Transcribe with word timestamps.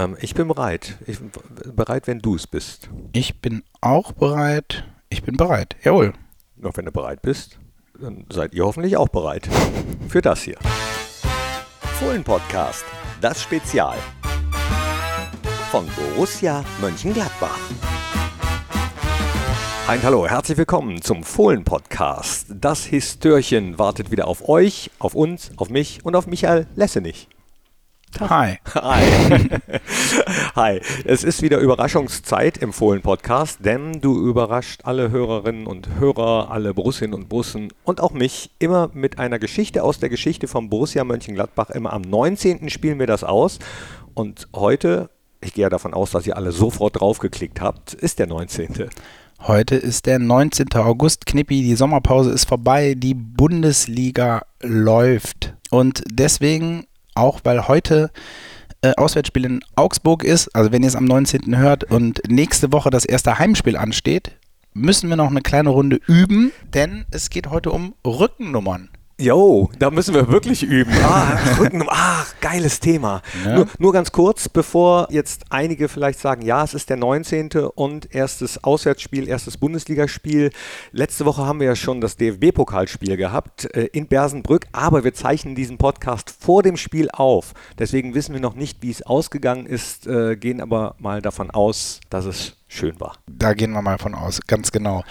Ähm, 0.00 0.16
ich 0.20 0.34
bin 0.34 0.48
bereit. 0.48 0.96
Ich 1.06 1.18
bin 1.18 1.30
bereit, 1.74 2.06
wenn 2.06 2.20
du 2.20 2.34
es 2.34 2.46
bist. 2.46 2.88
Ich 3.12 3.40
bin 3.40 3.62
auch 3.82 4.12
bereit. 4.12 4.84
Ich 5.10 5.22
bin 5.22 5.36
bereit. 5.36 5.76
Jawohl. 5.82 6.14
Noch 6.56 6.76
wenn 6.76 6.86
du 6.86 6.92
bereit 6.92 7.20
bist, 7.20 7.58
dann 8.00 8.24
seid 8.30 8.54
ihr 8.54 8.64
hoffentlich 8.64 8.96
auch 8.96 9.08
bereit. 9.08 9.48
Für 10.08 10.22
das 10.22 10.42
hier. 10.42 10.56
Fohlen 11.98 12.24
Podcast. 12.24 12.84
Das 13.20 13.42
Spezial. 13.42 13.98
Von 15.70 15.86
Borussia 15.94 16.64
Mönchengladbach. 16.80 17.58
Ein 19.86 20.02
Hallo, 20.02 20.26
herzlich 20.26 20.56
willkommen 20.56 21.02
zum 21.02 21.24
Fohlen 21.24 21.64
Podcast. 21.64 22.46
Das 22.48 22.84
Histörchen 22.84 23.78
wartet 23.78 24.10
wieder 24.10 24.28
auf 24.28 24.48
euch, 24.48 24.90
auf 24.98 25.14
uns, 25.14 25.50
auf 25.56 25.68
mich 25.68 26.04
und 26.04 26.16
auf 26.16 26.26
Michael 26.26 26.66
Lessenich. 26.74 27.28
Hi. 28.18 28.58
Hi. 28.74 29.02
Hi. 30.56 30.80
Es 31.04 31.24
ist 31.24 31.42
wieder 31.42 31.58
Überraschungszeit 31.58 32.58
im 32.58 32.72
Fohlen-Podcast, 32.72 33.64
denn 33.64 34.00
du 34.00 34.28
überrascht 34.28 34.80
alle 34.84 35.10
Hörerinnen 35.10 35.66
und 35.66 35.88
Hörer, 35.98 36.50
alle 36.50 36.74
Borussinnen 36.74 37.14
und 37.14 37.28
Borussen 37.28 37.72
und 37.84 38.00
auch 38.00 38.12
mich 38.12 38.50
immer 38.58 38.90
mit 38.92 39.18
einer 39.18 39.38
Geschichte 39.38 39.84
aus 39.84 40.00
der 40.00 40.08
Geschichte 40.08 40.48
vom 40.48 40.68
Borussia 40.68 41.04
Mönchengladbach. 41.04 41.70
Immer 41.70 41.92
am 41.92 42.02
19. 42.02 42.68
spielen 42.68 42.98
wir 42.98 43.06
das 43.06 43.24
aus. 43.24 43.58
Und 44.12 44.48
heute, 44.54 45.08
ich 45.40 45.54
gehe 45.54 45.62
ja 45.62 45.70
davon 45.70 45.94
aus, 45.94 46.10
dass 46.10 46.26
ihr 46.26 46.36
alle 46.36 46.52
sofort 46.52 47.00
draufgeklickt 47.00 47.60
habt, 47.60 47.94
ist 47.94 48.18
der 48.18 48.26
19. 48.26 48.90
Heute 49.46 49.76
ist 49.76 50.04
der 50.04 50.18
19. 50.18 50.68
August. 50.74 51.24
Knippi, 51.24 51.62
die 51.62 51.74
Sommerpause 51.74 52.30
ist 52.30 52.46
vorbei. 52.46 52.94
Die 52.94 53.14
Bundesliga 53.14 54.42
läuft. 54.60 55.54
Und 55.70 56.02
deswegen 56.10 56.84
auch 57.14 57.40
weil 57.44 57.68
heute 57.68 58.10
äh, 58.82 58.92
Auswärtsspiel 58.96 59.44
in 59.44 59.60
Augsburg 59.76 60.24
ist, 60.24 60.48
also 60.54 60.72
wenn 60.72 60.82
ihr 60.82 60.88
es 60.88 60.96
am 60.96 61.04
19. 61.04 61.56
hört 61.58 61.84
und 61.84 62.20
nächste 62.28 62.72
Woche 62.72 62.90
das 62.90 63.04
erste 63.04 63.38
Heimspiel 63.38 63.76
ansteht, 63.76 64.32
müssen 64.72 65.08
wir 65.08 65.16
noch 65.16 65.30
eine 65.30 65.42
kleine 65.42 65.70
Runde 65.70 66.00
üben, 66.06 66.52
denn 66.72 67.04
es 67.10 67.30
geht 67.30 67.48
heute 67.48 67.72
um 67.72 67.94
Rückennummern. 68.06 68.88
Jo, 69.20 69.68
da 69.78 69.90
müssen 69.90 70.14
wir 70.14 70.28
wirklich 70.28 70.62
üben. 70.62 70.94
Ah, 71.04 71.38
Rücken, 71.58 71.84
ach, 71.86 72.32
geiles 72.40 72.80
Thema. 72.80 73.20
Ja. 73.44 73.56
Nur, 73.56 73.66
nur, 73.78 73.92
ganz 73.92 74.12
kurz, 74.12 74.48
bevor 74.48 75.08
jetzt 75.10 75.44
einige 75.50 75.90
vielleicht 75.90 76.18
sagen, 76.18 76.40
ja, 76.40 76.64
es 76.64 76.72
ist 76.72 76.88
der 76.88 76.96
19. 76.96 77.50
und 77.74 78.14
erstes 78.14 78.64
Auswärtsspiel, 78.64 79.28
erstes 79.28 79.58
Bundesligaspiel. 79.58 80.50
Letzte 80.92 81.26
Woche 81.26 81.44
haben 81.44 81.60
wir 81.60 81.66
ja 81.66 81.76
schon 81.76 82.00
das 82.00 82.16
DFB-Pokalspiel 82.16 83.18
gehabt 83.18 83.66
äh, 83.74 83.90
in 83.92 84.06
Bersenbrück, 84.06 84.66
aber 84.72 85.04
wir 85.04 85.12
zeichnen 85.12 85.54
diesen 85.54 85.76
Podcast 85.76 86.30
vor 86.30 86.62
dem 86.62 86.78
Spiel 86.78 87.10
auf. 87.12 87.52
Deswegen 87.78 88.14
wissen 88.14 88.32
wir 88.32 88.40
noch 88.40 88.54
nicht, 88.54 88.78
wie 88.80 88.90
es 88.90 89.02
ausgegangen 89.02 89.66
ist, 89.66 90.06
äh, 90.06 90.36
gehen 90.36 90.62
aber 90.62 90.94
mal 90.98 91.20
davon 91.20 91.50
aus, 91.50 92.00
dass 92.08 92.24
es 92.24 92.56
schön 92.68 92.98
war. 93.00 93.16
Da 93.26 93.52
gehen 93.52 93.72
wir 93.72 93.82
mal 93.82 93.98
von 93.98 94.14
aus, 94.14 94.40
ganz 94.46 94.72
genau. 94.72 95.04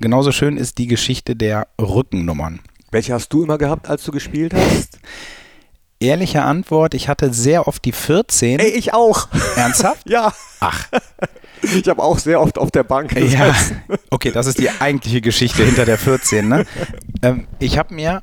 Genauso 0.00 0.32
schön 0.32 0.58
ist 0.58 0.76
die 0.76 0.86
Geschichte 0.86 1.34
der 1.34 1.68
Rückennummern. 1.80 2.60
Welche 2.94 3.12
hast 3.12 3.32
du 3.32 3.42
immer 3.42 3.58
gehabt, 3.58 3.90
als 3.90 4.04
du 4.04 4.12
gespielt 4.12 4.54
hast? 4.54 5.00
Ehrliche 5.98 6.42
Antwort, 6.42 6.94
ich 6.94 7.08
hatte 7.08 7.34
sehr 7.34 7.66
oft 7.66 7.84
die 7.84 7.90
14. 7.90 8.60
Ey, 8.60 8.68
ich 8.68 8.94
auch. 8.94 9.26
Ernsthaft? 9.56 10.08
ja. 10.08 10.32
Ach. 10.60 10.86
Ich 11.60 11.88
habe 11.88 12.00
auch 12.00 12.20
sehr 12.20 12.40
oft 12.40 12.56
auf 12.56 12.70
der 12.70 12.84
Bank. 12.84 13.12
Ja. 13.18 13.52
Okay, 14.10 14.30
das 14.30 14.46
ist 14.46 14.60
die 14.60 14.70
eigentliche 14.70 15.20
Geschichte 15.20 15.64
hinter 15.64 15.86
der 15.86 15.98
14. 15.98 16.46
Ne? 16.46 16.66
Ähm, 17.20 17.48
ich 17.58 17.78
habe 17.78 17.92
mir 17.92 18.22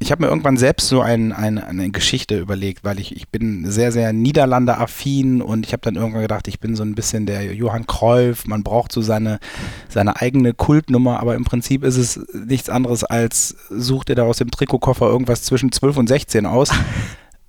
ich 0.00 0.12
habe 0.12 0.22
mir 0.22 0.28
irgendwann 0.28 0.56
selbst 0.56 0.88
so 0.88 1.00
ein, 1.00 1.32
ein, 1.32 1.58
eine 1.58 1.90
Geschichte 1.90 2.38
überlegt, 2.38 2.84
weil 2.84 3.00
ich, 3.00 3.16
ich 3.16 3.28
bin 3.28 3.68
sehr, 3.68 3.90
sehr 3.90 4.12
Niederlande-affin 4.12 5.42
und 5.42 5.66
ich 5.66 5.72
habe 5.72 5.80
dann 5.82 5.96
irgendwann 5.96 6.22
gedacht, 6.22 6.46
ich 6.46 6.60
bin 6.60 6.76
so 6.76 6.84
ein 6.84 6.94
bisschen 6.94 7.26
der 7.26 7.52
Johann 7.52 7.86
Cruyff, 7.86 8.46
man 8.46 8.62
braucht 8.62 8.92
so 8.92 9.00
seine, 9.00 9.40
seine 9.88 10.20
eigene 10.20 10.54
Kultnummer, 10.54 11.18
aber 11.18 11.34
im 11.34 11.44
Prinzip 11.44 11.82
ist 11.82 11.96
es 11.96 12.20
nichts 12.32 12.70
anderes 12.70 13.02
als, 13.02 13.56
sucht 13.70 14.08
ihr 14.10 14.14
da 14.14 14.22
aus 14.22 14.38
dem 14.38 14.52
Trikotkoffer 14.52 15.06
irgendwas 15.06 15.42
zwischen 15.42 15.72
12 15.72 15.96
und 15.96 16.06
16 16.06 16.46
aus. 16.46 16.70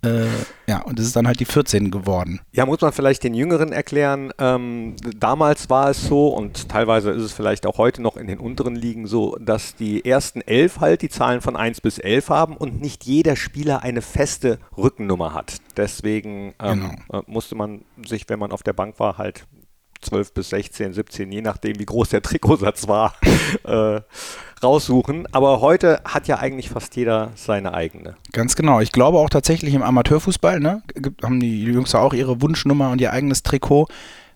Äh, 0.02 0.28
ja, 0.68 0.82
und 0.82 0.98
es 1.00 1.08
ist 1.08 1.16
dann 1.16 1.28
halt 1.28 1.40
die 1.40 1.46
14 1.46 1.92
geworden. 1.92 2.40
Ja, 2.54 2.66
muss 2.66 2.80
man 2.80 2.94
vielleicht 2.94 3.24
den 3.24 3.34
Jüngeren 3.34 3.74
erklären. 3.74 4.32
Ähm, 4.38 4.96
damals 5.18 5.70
war 5.70 5.90
es 5.90 6.08
so 6.08 6.28
und 6.30 6.70
teilweise 6.70 7.12
ist 7.12 7.24
es 7.24 7.34
vielleicht 7.34 7.66
auch 7.66 7.78
heute 7.78 8.02
noch 8.02 8.16
in 8.16 8.28
den 8.28 8.40
unteren 8.40 8.76
Ligen 8.76 9.08
so, 9.08 9.36
dass 9.38 9.76
die 9.76 10.06
ersten 10.06 10.42
elf 10.42 10.80
halt 10.80 11.02
die 11.02 11.10
Zahlen 11.10 11.42
von 11.42 11.58
1 11.58 11.82
bis 11.82 11.98
11 11.98 12.30
haben 12.30 12.56
und 12.56 12.80
nicht 12.80 13.04
jeder 13.04 13.36
Spieler 13.36 13.84
eine 13.84 14.02
feste 14.02 14.60
Rückennummer 14.78 15.34
hat. 15.34 15.58
Deswegen 15.76 16.54
ähm, 16.62 16.92
genau. 17.10 17.20
Äh, 17.20 17.24
musste 17.28 17.56
man 17.56 17.82
sich, 18.06 18.30
wenn 18.30 18.40
man 18.40 18.52
auf 18.52 18.64
der 18.64 18.74
Bank 18.74 19.00
war, 19.00 19.18
halt 19.18 19.46
12 20.02 20.34
bis 20.34 20.50
16, 20.50 20.94
17, 20.94 21.32
je 21.32 21.42
nachdem, 21.42 21.78
wie 21.80 21.86
groß 21.86 22.10
der 22.10 22.22
Trikotsatz 22.22 22.88
war, 22.88 23.16
äh, 23.64 24.02
raussuchen. 24.64 25.28
Aber 25.32 25.62
heute 25.62 26.02
hat 26.06 26.28
ja 26.28 26.40
eigentlich 26.40 26.70
fast 26.70 26.96
jeder 26.96 27.32
seine 27.36 27.74
eigene. 27.74 28.16
Ganz 28.32 28.56
genau. 28.56 28.80
Ich 28.80 28.92
glaube 28.92 29.20
auch 29.20 29.30
tatsächlich 29.30 29.74
im 29.74 29.84
Amateurfußball, 29.84 30.60
ne, 30.60 30.82
haben 31.24 31.40
die 31.40 31.64
Jungs 31.64 31.96
auch 31.96 32.14
ihre 32.14 32.42
Wunschnummer 32.42 32.92
und 32.92 33.02
ihr 33.02 33.14
eigenes 33.14 33.44
Trikot. 33.44 33.88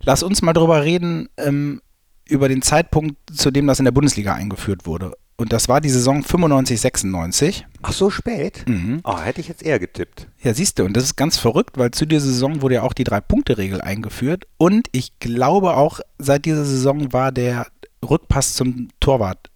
Lass 0.02 0.24
uns 0.24 0.42
mal 0.42 0.54
drüber 0.54 0.84
reden, 0.84 1.30
ähm, 1.38 1.82
über 2.28 2.48
den 2.50 2.62
Zeitpunkt, 2.62 3.16
zu 3.34 3.52
dem 3.52 3.68
das 3.68 3.80
in 3.80 3.86
der 3.86 3.92
Bundesliga 3.92 4.34
eingeführt 4.34 4.86
wurde. 4.86 5.14
Und 5.36 5.52
das 5.52 5.68
war 5.68 5.82
die 5.82 5.90
Saison 5.90 6.24
95, 6.24 6.80
96. 6.80 7.66
Ach, 7.82 7.92
so 7.92 8.10
spät? 8.10 8.64
Mhm. 8.68 9.02
Oh, 9.04 9.20
hätte 9.20 9.42
ich 9.42 9.48
jetzt 9.48 9.64
eher 9.64 9.80
getippt. 9.80 10.28
Ja, 10.42 10.54
siehst 10.54 10.78
du, 10.78 10.86
und 10.86 10.96
das 10.96 11.06
ist 11.06 11.16
ganz 11.16 11.38
verrückt, 11.38 11.78
weil 11.78 11.92
zu 11.92 12.06
dieser 12.06 12.26
Saison 12.28 12.62
wurde 12.62 12.76
ja 12.76 12.84
auch 12.84 12.94
die 12.94 13.04
Drei-Punkte-Regel 13.04 13.82
eingeführt. 13.82 14.46
Und 14.58 14.88
ich 14.92 15.20
glaube 15.20 15.76
auch, 15.76 16.00
seit 16.20 16.46
dieser 16.46 16.66
Saison 16.66 17.12
war 17.14 17.32
der 17.32 17.66
Rückpass 18.08 18.54
zum 18.54 18.90
Torwart, 19.00 19.50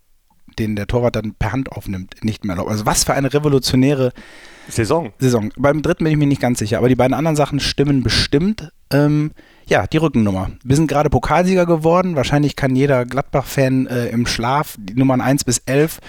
den 0.60 0.76
der 0.76 0.88
Torwart 0.88 1.16
dann 1.16 1.34
per 1.38 1.52
Hand 1.52 1.72
aufnimmt, 1.72 2.16
nicht 2.24 2.44
mehr 2.46 2.56
erlaubt. 2.56 2.72
Also 2.72 2.86
was 2.86 3.04
für 3.04 3.14
eine 3.14 3.34
revolutionäre 3.34 4.12
Saison. 4.70 5.14
Saison. 5.20 5.52
Beim 5.58 5.82
dritten 5.82 6.04
bin 6.04 6.12
ich 6.12 6.20
mir 6.20 6.28
nicht 6.28 6.42
ganz 6.42 6.60
sicher, 6.60 6.78
aber 6.78 6.90
die 6.90 6.96
beiden 6.96 7.14
anderen 7.14 7.36
Sachen 7.36 7.60
stimmen 7.60 8.04
bestimmt. 8.04 8.72
Ähm, 8.92 9.32
ja, 9.66 9.88
die 9.88 9.98
Rückennummer. 9.98 10.52
Wir 10.64 10.76
sind 10.76 10.88
gerade 10.88 11.10
Pokalsieger 11.10 11.66
geworden. 11.66 12.16
Wahrscheinlich 12.16 12.56
kann 12.56 12.76
jeder 12.76 13.06
Gladbach-Fan 13.06 13.88
äh, 13.88 14.08
im 14.08 14.26
Schlaf 14.26 14.76
die 14.78 14.94
Nummern 14.96 15.22
1 15.22 15.44
bis 15.44 15.60
11 15.60 16.00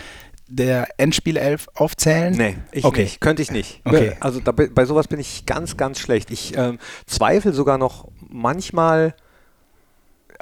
der 0.49 0.89
Endspiel 0.97 1.37
11 1.37 1.69
aufzählen? 1.75 2.35
Nee, 2.35 2.57
ich 2.73 2.85
okay. 2.85 3.03
nicht. 3.03 3.21
Könnte 3.21 3.43
ich 3.43 3.51
nicht. 3.51 3.81
Okay. 3.85 4.17
Also 4.21 4.41
da, 4.41 4.53
bei 4.53 4.85
sowas 4.87 5.07
bin 5.09 5.21
ich 5.21 5.47
ganz, 5.47 5.77
ganz 5.77 6.01
schlecht. 6.01 6.31
Ich 6.31 6.57
ähm, 6.57 6.79
zweifle 7.07 7.53
sogar 7.53 7.79
noch 7.79 8.09
manchmal, 8.29 9.15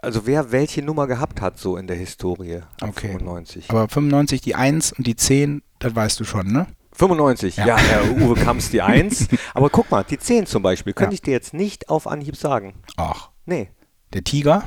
also 0.03 0.27
wer 0.27 0.53
welche 0.53 0.83
Nummer 0.83 1.07
gehabt 1.07 1.41
hat 1.41 1.59
so 1.59 1.77
in 1.77 1.87
der 1.87 1.97
Historie. 1.97 2.61
Okay. 2.81 3.09
95. 3.09 3.71
Aber 3.71 3.89
95 3.89 4.41
die 4.41 4.55
1 4.55 4.93
und 4.93 5.07
die 5.07 5.17
10, 5.17 5.63
das 5.79 5.95
weißt 5.95 6.21
du 6.21 6.25
schon, 6.25 6.53
ne? 6.53 6.67
95, 6.93 7.57
ja, 7.59 7.67
ja 7.67 7.77
Herr 7.77 8.11
Uwe 8.11 8.35
Kamps 8.41 8.71
die 8.71 8.81
1. 8.81 9.29
Aber 9.55 9.69
guck 9.69 9.91
mal, 9.91 10.03
die 10.03 10.19
10 10.19 10.47
zum 10.47 10.63
Beispiel, 10.63 10.95
könnte 10.95 11.13
ja. 11.13 11.17
ich 11.17 11.23
dir 11.23 11.33
jetzt 11.33 11.53
nicht 11.53 11.91
auf 11.91 12.07
Anhieb 12.07 12.37
sagen. 12.37 12.75
Ach. 12.97 13.31
Nee. 13.45 13.69
Der 14.15 14.25
Tiger? 14.25 14.65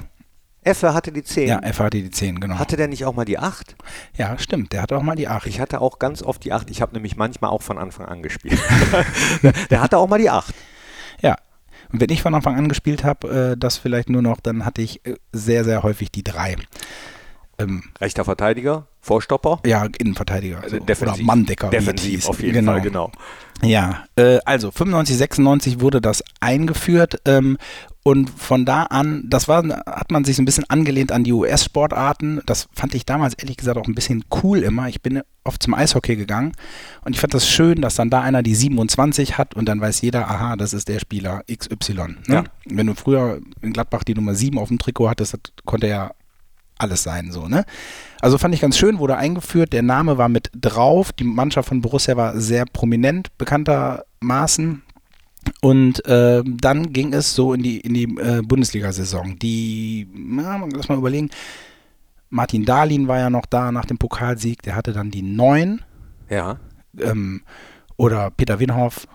Effe 0.61 0.93
hatte 0.93 1.11
die 1.11 1.23
10. 1.23 1.47
Ja, 1.47 1.59
Effe 1.59 1.83
hatte 1.83 1.97
die 1.97 2.11
10, 2.11 2.39
genau. 2.39 2.59
Hatte 2.59 2.75
der 2.75 2.87
nicht 2.87 3.05
auch 3.05 3.15
mal 3.15 3.25
die 3.25 3.39
8? 3.39 3.75
Ja, 4.17 4.37
stimmt, 4.37 4.73
der 4.73 4.83
hatte 4.83 4.97
auch 4.97 5.01
mal 5.01 5.15
die 5.15 5.27
8. 5.27 5.47
Ich 5.47 5.59
hatte 5.59 5.81
auch 5.81 5.99
ganz 5.99 6.21
oft 6.21 6.43
die 6.43 6.51
8. 6.51 6.69
Ich 6.69 6.81
habe 6.81 6.93
nämlich 6.93 7.15
manchmal 7.15 7.49
auch 7.49 7.61
von 7.61 7.77
Anfang 7.77 8.05
an 8.05 8.21
gespielt. 8.21 8.59
der 9.69 9.81
hatte 9.81 9.97
auch 9.97 10.07
mal 10.07 10.19
die 10.19 10.29
8. 10.29 10.53
Und 11.91 12.01
wenn 12.01 12.09
ich 12.09 12.21
von 12.21 12.35
Anfang 12.35 12.55
an 12.55 12.69
gespielt 12.69 13.03
habe, 13.03 13.53
äh, 13.53 13.57
das 13.57 13.77
vielleicht 13.77 14.09
nur 14.09 14.21
noch, 14.21 14.39
dann 14.39 14.65
hatte 14.65 14.81
ich 14.81 15.05
äh, 15.05 15.15
sehr, 15.31 15.63
sehr 15.63 15.83
häufig 15.83 16.11
die 16.11 16.23
3. 16.23 16.57
Ähm, 17.59 17.83
Rechter 17.99 18.23
Verteidiger, 18.23 18.87
Vorstopper? 19.01 19.59
Ja, 19.65 19.87
Innenverteidiger. 19.97 20.61
Also 20.61 20.79
Defensiv. 20.79 21.15
Oder 21.15 21.23
Manndecker. 21.23 21.69
Defensiv, 21.69 22.27
auf 22.29 22.41
jeden 22.41 22.53
genau. 22.53 22.71
Fall, 22.73 22.81
genau. 22.81 23.11
Ja, 23.61 24.05
äh, 24.15 24.39
also 24.45 24.71
95, 24.71 25.17
96 25.17 25.81
wurde 25.81 25.99
das 25.99 26.23
eingeführt 26.39 27.21
ähm, 27.25 27.57
und 28.03 28.29
von 28.29 28.65
da 28.65 28.83
an, 28.83 29.25
das 29.27 29.49
war, 29.49 29.63
hat 29.85 30.11
man 30.11 30.23
sich 30.23 30.37
so 30.37 30.41
ein 30.41 30.45
bisschen 30.45 30.69
angelehnt 30.69 31.11
an 31.11 31.25
die 31.25 31.33
US-Sportarten. 31.33 32.41
Das 32.45 32.69
fand 32.73 32.95
ich 32.95 33.05
damals 33.05 33.33
ehrlich 33.33 33.57
gesagt 33.57 33.77
auch 33.77 33.87
ein 33.87 33.95
bisschen 33.95 34.23
cool 34.41 34.59
immer. 34.59 34.87
Ich 34.87 35.01
bin 35.01 35.21
oft 35.49 35.63
zum 35.63 35.73
Eishockey 35.73 36.15
gegangen 36.15 36.51
und 37.03 37.13
ich 37.13 37.19
fand 37.19 37.33
das 37.33 37.49
schön, 37.49 37.81
dass 37.81 37.95
dann 37.95 38.09
da 38.09 38.21
einer 38.21 38.43
die 38.43 38.55
27 38.55 39.37
hat 39.37 39.55
und 39.55 39.65
dann 39.65 39.81
weiß 39.81 40.01
jeder, 40.01 40.29
aha, 40.29 40.55
das 40.55 40.73
ist 40.73 40.87
der 40.87 40.99
Spieler 40.99 41.43
XY. 41.51 41.93
Ne? 41.93 42.15
Ja. 42.27 42.43
Wenn 42.65 42.87
du 42.87 42.93
früher 42.93 43.41
in 43.61 43.73
Gladbach 43.73 44.03
die 44.03 44.13
Nummer 44.13 44.35
7 44.35 44.59
auf 44.59 44.67
dem 44.67 44.77
Trikot 44.77 45.09
hattest, 45.09 45.35
konnte 45.65 45.87
er 45.87 46.13
alles 46.77 47.03
sein, 47.03 47.31
so, 47.31 47.47
ne? 47.47 47.65
Also 48.21 48.37
fand 48.37 48.53
ich 48.53 48.61
ganz 48.61 48.77
schön, 48.77 48.99
wurde 48.99 49.17
eingeführt, 49.17 49.73
der 49.73 49.81
Name 49.81 50.17
war 50.17 50.29
mit 50.29 50.49
drauf, 50.55 51.11
die 51.11 51.25
Mannschaft 51.25 51.69
von 51.69 51.81
Borussia 51.81 52.15
war 52.15 52.39
sehr 52.39 52.65
prominent, 52.65 53.37
bekanntermaßen. 53.37 54.83
Und 55.61 56.05
äh, 56.05 56.43
dann 56.45 56.93
ging 56.93 57.13
es 57.13 57.33
so 57.33 57.53
in 57.53 57.63
die, 57.63 57.79
in 57.79 57.93
die 57.93 58.03
äh, 58.03 58.41
Bundesliga-Saison. 58.41 59.39
Die, 59.39 60.07
na, 60.13 60.63
lass 60.73 60.89
mal 60.89 60.97
überlegen, 60.97 61.29
Martin 62.29 62.65
Dahlin 62.65 63.07
war 63.07 63.17
ja 63.17 63.29
noch 63.29 63.45
da 63.45 63.71
nach 63.71 63.85
dem 63.85 63.97
Pokalsieg, 63.97 64.61
der 64.61 64.75
hatte 64.75 64.93
dann 64.93 65.11
die 65.11 65.21
9. 65.21 65.81
Ja. 66.29 66.59
Ähm, 66.99 67.41
oder 67.97 68.31
Peter 68.31 68.59
Winhoff 68.59 69.07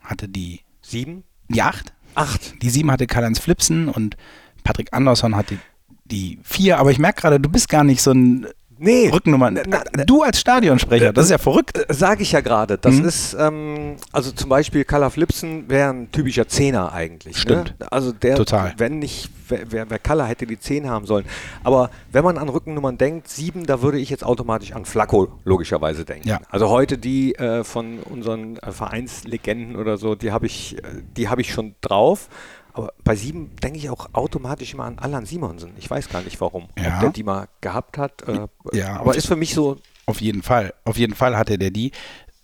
hatte 0.00 0.28
die 0.28 0.60
7. 0.82 1.24
Die 1.48 1.62
8. 1.62 1.92
Acht. 2.14 2.62
Die 2.62 2.70
7 2.70 2.90
hatte 2.90 3.06
Karl-Heinz 3.06 3.38
Flipsen 3.38 3.88
und 3.88 4.16
Patrick 4.64 4.92
Andersson 4.92 5.36
hatte 5.36 5.58
die 6.04 6.38
4. 6.42 6.78
Aber 6.78 6.90
ich 6.90 6.98
merke 6.98 7.20
gerade, 7.20 7.40
du 7.40 7.48
bist 7.48 7.68
gar 7.68 7.84
nicht 7.84 8.02
so 8.02 8.12
ein 8.12 8.46
Nee. 8.78 9.08
Rückennummer. 9.10 9.50
Na, 9.50 9.62
na, 9.66 10.04
du 10.04 10.22
als 10.22 10.38
Stadionsprecher, 10.40 11.12
das 11.12 11.26
ist 11.26 11.30
ja 11.30 11.38
verrückt. 11.38 11.78
Sage 11.88 12.22
ich 12.22 12.32
ja 12.32 12.40
gerade. 12.40 12.76
Das 12.78 12.94
Mhm. 12.96 13.04
ist, 13.04 13.36
ähm, 13.38 13.96
also 14.12 14.32
zum 14.32 14.48
Beispiel 14.50 14.84
Kala 14.84 15.10
Flipsen 15.10 15.68
wäre 15.68 15.90
ein 15.90 16.10
typischer 16.12 16.46
Zehner 16.48 16.92
eigentlich. 16.92 17.38
Stimmt. 17.38 17.74
Ne? 17.80 17.90
Also 17.92 18.12
der, 18.12 18.36
Total. 18.36 18.74
wenn 18.76 18.98
nicht, 18.98 19.30
wer, 19.48 19.60
wer, 19.70 19.90
wer 19.90 19.98
Kala 19.98 20.26
hätte 20.26 20.46
die 20.46 20.58
10 20.58 20.88
haben 20.90 21.06
sollen. 21.06 21.24
Aber 21.64 21.90
wenn 22.12 22.24
man 22.24 22.36
an 22.38 22.48
Rückennummern 22.48 22.98
denkt, 22.98 23.28
7, 23.28 23.64
da 23.66 23.80
würde 23.82 23.98
ich 23.98 24.10
jetzt 24.10 24.24
automatisch 24.24 24.72
an 24.72 24.84
Flacco 24.84 25.28
logischerweise 25.44 26.04
denken. 26.04 26.28
Ja. 26.28 26.40
Also 26.50 26.68
heute 26.68 26.98
die 26.98 27.34
äh, 27.36 27.64
von 27.64 28.00
unseren 28.00 28.58
äh, 28.58 28.72
Vereinslegenden 28.72 29.76
oder 29.76 29.96
so, 29.96 30.14
die 30.14 30.32
habe 30.32 30.46
ich, 30.46 30.76
äh, 30.78 30.82
die 31.16 31.28
habe 31.28 31.40
ich 31.40 31.52
schon 31.52 31.74
drauf. 31.80 32.28
Aber 32.76 32.92
bei 33.04 33.16
7 33.16 33.56
denke 33.56 33.78
ich 33.78 33.88
auch 33.88 34.10
automatisch 34.12 34.74
immer 34.74 34.84
an 34.84 34.98
Alan 34.98 35.24
Simonsen. 35.24 35.70
Ich 35.78 35.88
weiß 35.88 36.10
gar 36.10 36.20
nicht 36.20 36.38
warum. 36.42 36.68
Ja. 36.78 36.96
Ob 36.96 37.00
der 37.00 37.10
die 37.10 37.22
mal 37.22 37.48
gehabt 37.62 37.96
hat. 37.96 38.28
Äh, 38.28 38.48
Ja, 38.72 39.00
aber 39.00 39.16
ist 39.16 39.26
für 39.26 39.36
mich 39.36 39.54
so 39.54 39.78
Auf 40.04 40.20
jeden 40.20 40.42
Fall. 40.42 40.74
Auf 40.84 40.98
jeden 40.98 41.14
Fall 41.14 41.38
hatte 41.38 41.56
der 41.56 41.70
die. 41.70 41.92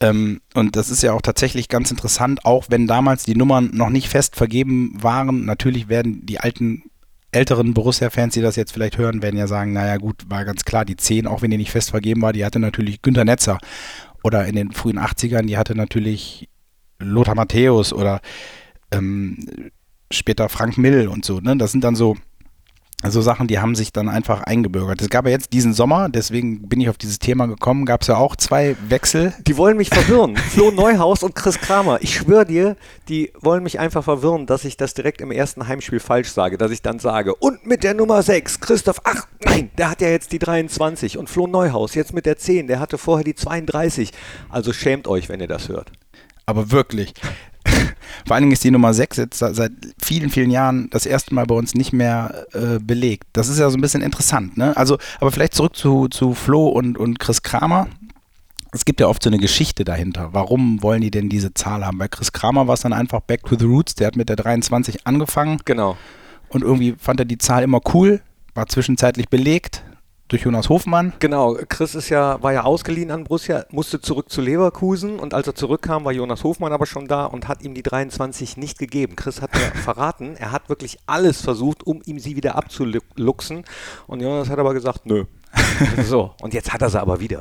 Ähm, 0.01 0.41
und 0.55 0.75
das 0.75 0.89
ist 0.89 1.03
ja 1.03 1.13
auch 1.13 1.21
tatsächlich 1.21 1.69
ganz 1.69 1.91
interessant, 1.91 2.47
auch 2.47 2.65
wenn 2.71 2.87
damals 2.87 3.25
die 3.25 3.35
Nummern 3.35 3.73
noch 3.75 3.91
nicht 3.91 4.09
fest 4.09 4.35
vergeben 4.35 4.95
waren. 5.03 5.45
Natürlich 5.45 5.91
werden 5.91 6.25
die 6.25 6.41
alten, 6.41 6.85
älteren 7.31 7.75
Borussia-Fans, 7.75 8.33
die 8.33 8.41
das 8.41 8.57
jetzt 8.57 8.73
vielleicht 8.73 8.97
hören, 8.97 9.21
werden 9.21 9.37
ja 9.37 9.47
sagen, 9.47 9.75
naja 9.75 9.99
gut, 9.99 10.31
war 10.31 10.47
ganz 10.47 10.65
klar, 10.65 10.87
die 10.87 10.97
10, 10.97 11.27
auch 11.27 11.43
wenn 11.43 11.51
die 11.51 11.59
nicht 11.59 11.71
fest 11.71 11.91
vergeben 11.91 12.23
war, 12.23 12.33
die 12.33 12.47
hatte 12.47 12.59
natürlich 12.59 13.03
Günter 13.03 13.27
Netzer. 13.27 13.59
Oder 14.25 14.47
in 14.47 14.57
den 14.57 14.73
frühen 14.73 14.99
80ern, 14.99 15.45
die 15.45 15.59
hatte 15.59 15.75
natürlich 15.75 16.49
Lothar 16.99 17.35
Matthäus 17.35 17.93
oder 17.93 18.23
ähm, 18.93 19.71
später 20.13 20.49
Frank 20.49 20.79
Mill 20.79 21.09
und 21.09 21.25
so. 21.25 21.41
Ne? 21.41 21.57
Das 21.57 21.73
sind 21.73 21.85
dann 21.85 21.97
so, 21.97 22.17
so 23.11 23.21
Sachen, 23.21 23.49
die 23.49 23.59
haben 23.59 23.75
sich 23.75 23.93
dann 23.93 24.09
einfach 24.09 24.43
eingebürgert. 24.43 25.03
Es 25.03 25.11
gab 25.11 25.25
ja 25.25 25.33
jetzt 25.33 25.53
diesen 25.53 25.75
Sommer, 25.75 26.09
deswegen 26.09 26.69
bin 26.69 26.81
ich 26.81 26.89
auf 26.89 26.99
dieses 26.99 27.19
Thema 27.19 27.47
gekommen, 27.47 27.85
gab 27.85 28.03
es 28.03 28.09
ja 28.09 28.17
auch 28.17 28.37
zwei 28.37 28.77
Wechsel. 28.89 29.35
Die 29.47 29.57
wollen 29.57 29.77
mich 29.77 29.89
verwirren. 29.89 30.37
Flo 30.51 30.71
Neuhaus 30.71 31.23
und 31.23 31.35
Chris 31.35 31.59
Kramer. 31.59 31.99
Ich 32.01 32.15
schwöre 32.15 32.47
dir, 32.47 32.77
die 33.09 33.33
wollen 33.41 33.63
mich 33.63 33.81
einfach 33.81 34.05
verwirren, 34.05 34.47
dass 34.47 34.65
ich 34.65 34.77
das 34.77 34.95
direkt 34.95 35.21
im 35.21 35.33
ersten 35.33 35.67
Heimspiel 35.67 36.01
falsch 36.01 36.29
sage. 36.29 36.59
Dass 36.59 36.71
ich 36.71 36.83
dann 36.83 36.99
sage, 37.01 37.35
und 37.35 37.67
mit 37.67 37.83
der 37.83 37.95
Nummer 37.95 38.23
6, 38.23 38.61
Christoph, 38.61 39.01
ach 39.05 39.27
nein, 39.45 39.71
der 39.79 39.91
hat 39.91 40.01
ja 40.01 40.09
jetzt 40.09 40.33
die 40.33 40.39
23. 40.39 41.19
Und 41.19 41.29
Flo 41.29 41.47
Neuhaus 41.47 41.95
jetzt 41.95 42.15
mit 42.15 42.27
der 42.27 42.37
10, 42.37 42.69
der 42.69 42.79
hatte 42.79 42.99
vorher 42.99 43.25
die 43.25 43.35
32. 43.35 44.13
Also 44.49 44.73
schämt 44.73 45.09
euch, 45.09 45.29
wenn 45.29 45.41
ihr 45.41 45.49
das 45.49 45.69
hört. 45.69 45.91
Aber 46.47 46.71
wirklich. 46.71 47.15
Vor 48.27 48.35
allen 48.35 48.43
Dingen 48.43 48.53
ist 48.53 48.65
die 48.65 48.71
Nummer 48.71 48.93
6 48.95 49.17
jetzt 49.17 49.39
se- 49.39 49.55
seit 49.55 49.73
vielen, 50.03 50.31
vielen 50.31 50.51
Jahren 50.51 50.89
das 50.91 51.07
erste 51.07 51.35
Mal 51.35 51.47
bei 51.47 51.55
uns 51.55 51.75
nicht 51.75 51.93
mehr 51.93 52.47
äh, 52.53 52.79
belegt. 52.81 53.25
Das 53.33 53.49
ist 53.49 53.59
ja 53.59 53.69
so 53.71 53.77
ein 53.77 53.81
bisschen 53.81 54.03
interessant, 54.03 54.57
ne? 54.57 54.77
Also, 54.77 54.99
aber 55.21 55.31
vielleicht 55.33 55.55
zurück 55.55 55.77
zu, 55.77 56.09
zu 56.09 56.35
Flo 56.35 56.69
und, 56.69 56.99
und 56.99 57.19
Chris 57.19 57.43
Kramer. 57.43 57.89
Es 58.75 58.85
gibt 58.87 59.01
ja 59.01 59.07
oft 59.09 59.23
so 59.23 59.29
eine 59.29 59.39
Geschichte 59.39 59.85
dahinter. 59.85 60.31
Warum 60.33 60.83
wollen 60.83 61.03
die 61.03 61.11
denn 61.11 61.29
diese 61.29 61.53
Zahl 61.53 61.85
haben? 61.85 61.99
Bei 61.99 62.09
Chris 62.09 62.33
Kramer 62.33 62.67
war 62.67 62.75
es 62.75 62.81
dann 62.81 62.95
einfach 62.95 63.21
Back 63.21 63.43
to 63.45 63.57
the 63.59 63.67
Roots. 63.67 63.95
Der 63.97 64.07
hat 64.07 64.17
mit 64.17 64.29
der 64.31 64.37
23 64.37 65.07
angefangen 65.07 65.59
Genau. 65.67 65.97
und 66.49 66.63
irgendwie 66.63 66.95
fand 66.99 67.21
er 67.21 67.27
die 67.27 67.37
Zahl 67.39 67.63
immer 67.65 67.81
cool, 67.93 68.23
war 68.55 68.67
zwischenzeitlich 68.69 69.29
belegt 69.29 69.83
durch 70.33 70.43
Jonas 70.43 70.71
Hofmann. 70.71 71.13
Genau, 71.19 71.59
Chris 71.69 71.95
ist 71.95 72.09
ja, 72.09 72.43
war 72.43 72.55
ja 72.55 72.65
ausgeliehen 72.65 73.11
an 73.11 73.25
Borussia, 73.25 73.67
musste 73.71 74.01
zurück 74.01 74.31
zu 74.31 74.41
Leverkusen 74.41 75.19
und 75.19 75.35
als 75.35 75.47
er 75.47 75.55
zurückkam, 75.55 76.07
war 76.07 76.13
Jonas 76.13 76.43
Hofmann 76.43 76.73
aber 76.73 76.87
schon 76.87 77.07
da 77.07 77.27
und 77.27 77.49
hat 77.49 77.63
ihm 77.63 77.75
die 77.75 77.83
23 77.83 78.57
nicht 78.57 78.79
gegeben. 78.79 79.15
Chris 79.15 79.43
hat 79.43 79.53
mir 79.53 79.61
verraten, 79.83 80.37
er 80.37 80.51
hat 80.51 80.71
wirklich 80.71 80.97
alles 81.07 81.43
versucht, 81.43 81.87
um 81.87 82.01
ihm 82.07 82.19
sie 82.19 82.35
wieder 82.35 82.55
abzuluxen 82.55 83.65
und 84.07 84.21
Jonas 84.21 84.49
hat 84.49 84.59
aber 84.59 84.73
gesagt, 84.73 85.05
nö. 85.05 85.25
so, 86.09 86.35
und 86.41 86.55
jetzt 86.55 86.73
hat 86.73 86.81
er 86.81 86.89
sie 86.89 87.01
aber 87.01 87.21
wieder. 87.21 87.41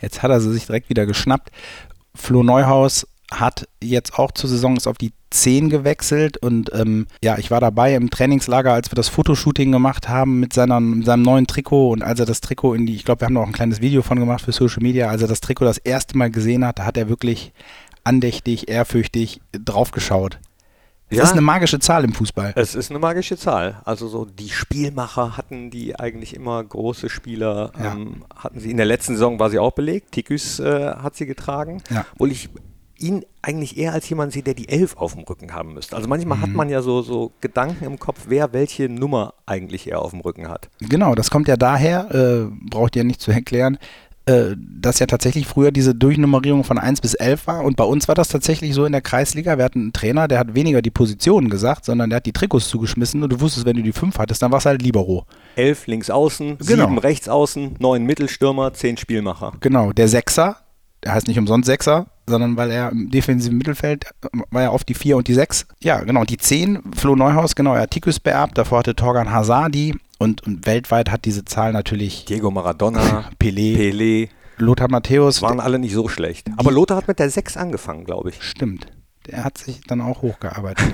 Jetzt 0.00 0.22
hat 0.22 0.30
er 0.30 0.40
sie 0.40 0.52
sich 0.52 0.66
direkt 0.66 0.88
wieder 0.88 1.06
geschnappt. 1.06 1.50
Flo 2.14 2.44
Neuhaus 2.44 3.04
hat 3.30 3.68
jetzt 3.82 4.18
auch 4.18 4.32
zur 4.32 4.48
Saison 4.48 4.76
ist 4.76 4.86
auf 4.86 4.96
die 4.98 5.12
10 5.30 5.68
gewechselt 5.68 6.38
und 6.38 6.70
ähm, 6.72 7.06
ja, 7.22 7.36
ich 7.36 7.50
war 7.50 7.60
dabei 7.60 7.94
im 7.94 8.08
Trainingslager, 8.08 8.72
als 8.72 8.90
wir 8.90 8.96
das 8.96 9.08
Fotoshooting 9.10 9.70
gemacht 9.70 10.08
haben 10.08 10.40
mit, 10.40 10.54
seiner, 10.54 10.80
mit 10.80 11.04
seinem 11.04 11.22
neuen 11.22 11.46
Trikot 11.46 11.90
und 11.90 12.02
als 12.02 12.18
er 12.20 12.24
das 12.26 12.40
Trikot 12.40 12.72
in 12.74 12.86
die, 12.86 12.94
ich 12.94 13.04
glaube, 13.04 13.20
wir 13.20 13.26
haben 13.26 13.34
da 13.34 13.42
auch 13.42 13.46
ein 13.46 13.52
kleines 13.52 13.82
Video 13.82 14.00
von 14.00 14.18
gemacht 14.18 14.42
für 14.44 14.52
Social 14.52 14.82
Media, 14.82 15.08
als 15.10 15.20
er 15.20 15.28
das 15.28 15.40
Trikot 15.40 15.66
das 15.66 15.76
erste 15.78 16.16
Mal 16.16 16.30
gesehen 16.30 16.64
hat, 16.64 16.78
da 16.78 16.86
hat 16.86 16.96
er 16.96 17.10
wirklich 17.10 17.52
andächtig, 18.04 18.70
ehrfürchtig 18.70 19.42
draufgeschaut. 19.52 20.38
Das 21.10 21.18
Ja. 21.18 21.24
ist 21.24 21.32
eine 21.32 21.40
magische 21.40 21.78
Zahl 21.78 22.04
im 22.04 22.12
Fußball. 22.12 22.52
Es 22.56 22.74
ist 22.74 22.90
eine 22.90 22.98
magische 22.98 23.36
Zahl. 23.38 23.80
Also 23.84 24.08
so 24.08 24.24
die 24.26 24.50
Spielmacher 24.50 25.36
hatten 25.38 25.70
die 25.70 25.98
eigentlich 25.98 26.34
immer 26.34 26.62
große 26.62 27.08
Spieler, 27.08 27.72
Ja. 27.82 27.92
ähm, 27.94 28.24
hatten 28.34 28.60
sie 28.60 28.70
in 28.70 28.76
der 28.78 28.84
letzten 28.86 29.14
Saison 29.14 29.38
war 29.38 29.48
sie 29.50 29.58
auch 29.58 29.72
belegt. 29.72 30.12
Tikus 30.12 30.60
äh, 30.60 30.94
hat 30.96 31.16
sie 31.16 31.24
getragen. 31.26 31.82
Ja. 31.90 32.04
Obwohl 32.14 32.30
ich 32.32 32.50
ihn 32.98 33.24
eigentlich 33.42 33.76
eher 33.78 33.92
als 33.92 34.08
jemand 34.08 34.32
sehe, 34.32 34.42
der 34.42 34.54
die 34.54 34.68
Elf 34.68 34.96
auf 34.96 35.14
dem 35.14 35.22
Rücken 35.24 35.52
haben 35.54 35.74
müsste. 35.74 35.96
Also 35.96 36.08
manchmal 36.08 36.38
Mhm. 36.38 36.42
hat 36.42 36.50
man 36.50 36.68
ja 36.68 36.82
so, 36.82 37.02
so 37.02 37.32
Gedanken 37.40 37.84
im 37.84 37.98
Kopf, 37.98 38.24
wer 38.28 38.52
welche 38.52 38.88
Nummer 38.88 39.34
eigentlich 39.46 39.88
eher 39.88 40.00
auf 40.02 40.10
dem 40.10 40.20
Rücken 40.20 40.48
hat. 40.48 40.68
Genau, 40.80 41.14
das 41.14 41.30
kommt 41.30 41.48
ja 41.48 41.56
daher, 41.56 42.10
äh, 42.14 42.50
braucht 42.68 42.96
ihr 42.96 43.04
nicht 43.04 43.20
zu 43.20 43.30
erklären, 43.30 43.78
äh, 44.26 44.54
dass 44.58 44.98
ja 44.98 45.06
tatsächlich 45.06 45.46
früher 45.46 45.70
diese 45.70 45.94
Durchnummerierung 45.94 46.62
von 46.62 46.76
1 46.76 47.00
bis 47.00 47.14
11 47.14 47.46
war. 47.46 47.64
Und 47.64 47.76
bei 47.76 47.84
uns 47.84 48.08
war 48.08 48.14
das 48.14 48.28
tatsächlich 48.28 48.74
so 48.74 48.84
in 48.84 48.92
der 48.92 49.00
Kreisliga. 49.00 49.56
Wir 49.56 49.64
hatten 49.64 49.80
einen 49.80 49.92
Trainer, 49.94 50.28
der 50.28 50.38
hat 50.38 50.54
weniger 50.54 50.82
die 50.82 50.90
Positionen 50.90 51.48
gesagt, 51.48 51.86
sondern 51.86 52.10
der 52.10 52.18
hat 52.18 52.26
die 52.26 52.32
Trikots 52.34 52.68
zugeschmissen 52.68 53.22
und 53.22 53.32
du 53.32 53.40
wusstest, 53.40 53.64
wenn 53.64 53.76
du 53.76 53.82
die 53.82 53.92
5 53.92 54.18
hattest, 54.18 54.42
dann 54.42 54.50
war 54.52 54.58
es 54.58 54.66
halt 54.66 54.82
Libero. 54.82 55.24
Elf 55.56 55.86
links 55.86 56.10
außen, 56.10 56.58
Genau. 56.58 56.84
sieben 56.88 56.98
rechts 56.98 57.28
außen, 57.30 57.76
neun 57.78 58.04
Mittelstürmer, 58.04 58.74
zehn 58.74 58.98
Spielmacher. 58.98 59.52
Genau, 59.60 59.92
der 59.92 60.08
Sechser, 60.08 60.56
der 61.04 61.14
heißt 61.14 61.26
nicht 61.26 61.38
umsonst 61.38 61.64
Sechser, 61.66 62.08
sondern 62.28 62.56
weil 62.56 62.70
er 62.70 62.90
im 62.90 63.10
defensiven 63.10 63.58
Mittelfeld 63.58 64.04
äh, 64.22 64.38
war 64.50 64.62
ja 64.62 64.70
oft 64.70 64.88
die 64.88 64.94
4 64.94 65.16
und 65.16 65.28
die 65.28 65.34
6. 65.34 65.66
Ja, 65.80 66.00
genau, 66.00 66.24
die 66.24 66.36
10, 66.36 66.80
Flo 66.96 67.16
Neuhaus, 67.16 67.54
genau, 67.54 67.74
er 67.74 67.82
hat 67.82 67.90
Tikus 67.90 68.20
beerbt, 68.20 68.58
davor 68.58 68.80
hatte 68.80 68.94
Torgan 68.94 69.30
Hazard 69.30 69.74
die 69.74 69.96
und, 70.18 70.46
und 70.46 70.66
weltweit 70.66 71.10
hat 71.10 71.24
diese 71.24 71.44
Zahl 71.44 71.72
natürlich 71.72 72.24
Diego 72.26 72.50
Maradona, 72.50 73.30
Pelé, 73.40 73.76
Pelé, 73.76 74.28
Lothar 74.58 74.90
Matthäus. 74.90 75.40
waren 75.42 75.60
alle 75.60 75.78
nicht 75.78 75.94
so 75.94 76.08
schlecht. 76.08 76.48
Aber 76.56 76.70
Lothar 76.72 76.96
hat 76.96 77.08
mit 77.08 77.18
der 77.18 77.30
6 77.30 77.56
angefangen, 77.56 78.04
glaube 78.04 78.30
ich. 78.30 78.42
Stimmt. 78.42 78.86
Der 79.26 79.44
hat 79.44 79.58
sich 79.58 79.82
dann 79.86 80.00
auch 80.00 80.22
hochgearbeitet. 80.22 80.86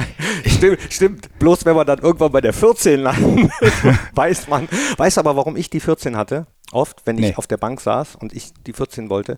Stimmt, 0.46 0.78
stimmt. 0.88 1.38
Bloß 1.38 1.66
wenn 1.66 1.76
man 1.76 1.86
dann 1.86 1.98
irgendwann 1.98 2.32
bei 2.32 2.40
der 2.40 2.54
14 2.54 3.00
landet, 3.00 3.50
weiß 4.14 4.48
man. 4.48 4.66
Weiß 4.96 5.18
aber, 5.18 5.36
warum 5.36 5.56
ich 5.56 5.68
die 5.68 5.80
14 5.80 6.16
hatte? 6.16 6.46
Oft, 6.72 7.02
wenn 7.04 7.18
ich 7.18 7.26
Nee. 7.26 7.34
auf 7.36 7.46
der 7.46 7.58
Bank 7.58 7.82
saß 7.82 8.16
und 8.16 8.32
ich 8.32 8.52
die 8.66 8.72
14 8.72 9.10
wollte. 9.10 9.36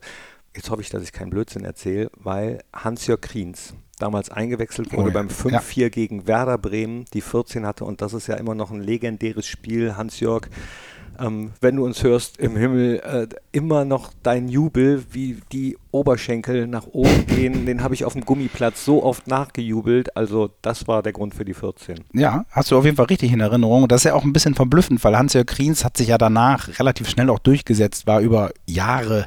Jetzt 0.54 0.70
hoffe 0.70 0.82
ich, 0.82 0.90
dass 0.90 1.02
ich 1.02 1.12
keinen 1.12 1.30
Blödsinn 1.30 1.64
erzähle, 1.64 2.10
weil 2.16 2.60
Hans-Jörg 2.72 3.20
Kriens 3.20 3.74
damals 3.98 4.30
eingewechselt 4.30 4.92
wurde 4.92 5.04
Oh 5.04 5.08
ja. 5.08 5.12
beim 5.14 5.28
5-4 5.28 5.90
gegen 5.90 6.26
Werder 6.26 6.58
Bremen, 6.58 7.04
die 7.12 7.20
14 7.20 7.66
hatte. 7.66 7.84
Und 7.84 8.02
das 8.02 8.12
ist 8.12 8.26
ja 8.26 8.34
immer 8.34 8.54
noch 8.54 8.70
ein 8.70 8.80
legendäres 8.80 9.46
Spiel. 9.46 9.96
Hans-Jörg, 9.96 10.48
ähm, 11.18 11.52
wenn 11.60 11.76
du 11.76 11.84
uns 11.84 12.02
hörst 12.02 12.38
im 12.38 12.56
Himmel, 12.56 13.00
äh, 13.00 13.28
immer 13.52 13.84
noch 13.84 14.12
dein 14.24 14.48
Jubel, 14.48 15.04
wie 15.12 15.40
die 15.52 15.76
Oberschenkel 15.92 16.66
nach 16.66 16.86
oben 16.88 17.26
gehen, 17.28 17.66
den 17.66 17.82
habe 17.84 17.94
ich 17.94 18.04
auf 18.04 18.14
dem 18.14 18.24
Gummiplatz 18.24 18.84
so 18.84 19.02
oft 19.02 19.26
nachgejubelt. 19.28 20.16
Also 20.16 20.50
das 20.62 20.88
war 20.88 21.02
der 21.02 21.12
Grund 21.12 21.34
für 21.34 21.44
die 21.44 21.54
14. 21.54 22.00
ja, 22.14 22.44
hast 22.50 22.70
du 22.72 22.76
auf 22.78 22.84
jeden 22.84 22.96
Fall 22.96 23.06
richtig 23.06 23.32
in 23.32 23.40
Erinnerung. 23.40 23.84
Und 23.84 23.92
das 23.92 24.00
ist 24.00 24.04
ja 24.04 24.14
auch 24.14 24.24
ein 24.24 24.32
bisschen 24.32 24.54
verblüffend, 24.54 25.02
weil 25.04 25.16
Hans-Jörg 25.16 25.46
Kriens 25.46 25.84
hat 25.84 25.96
sich 25.96 26.08
ja 26.08 26.18
danach 26.18 26.78
relativ 26.80 27.08
schnell 27.08 27.30
auch 27.30 27.38
durchgesetzt, 27.38 28.06
war 28.08 28.20
über 28.20 28.50
Jahre, 28.66 29.26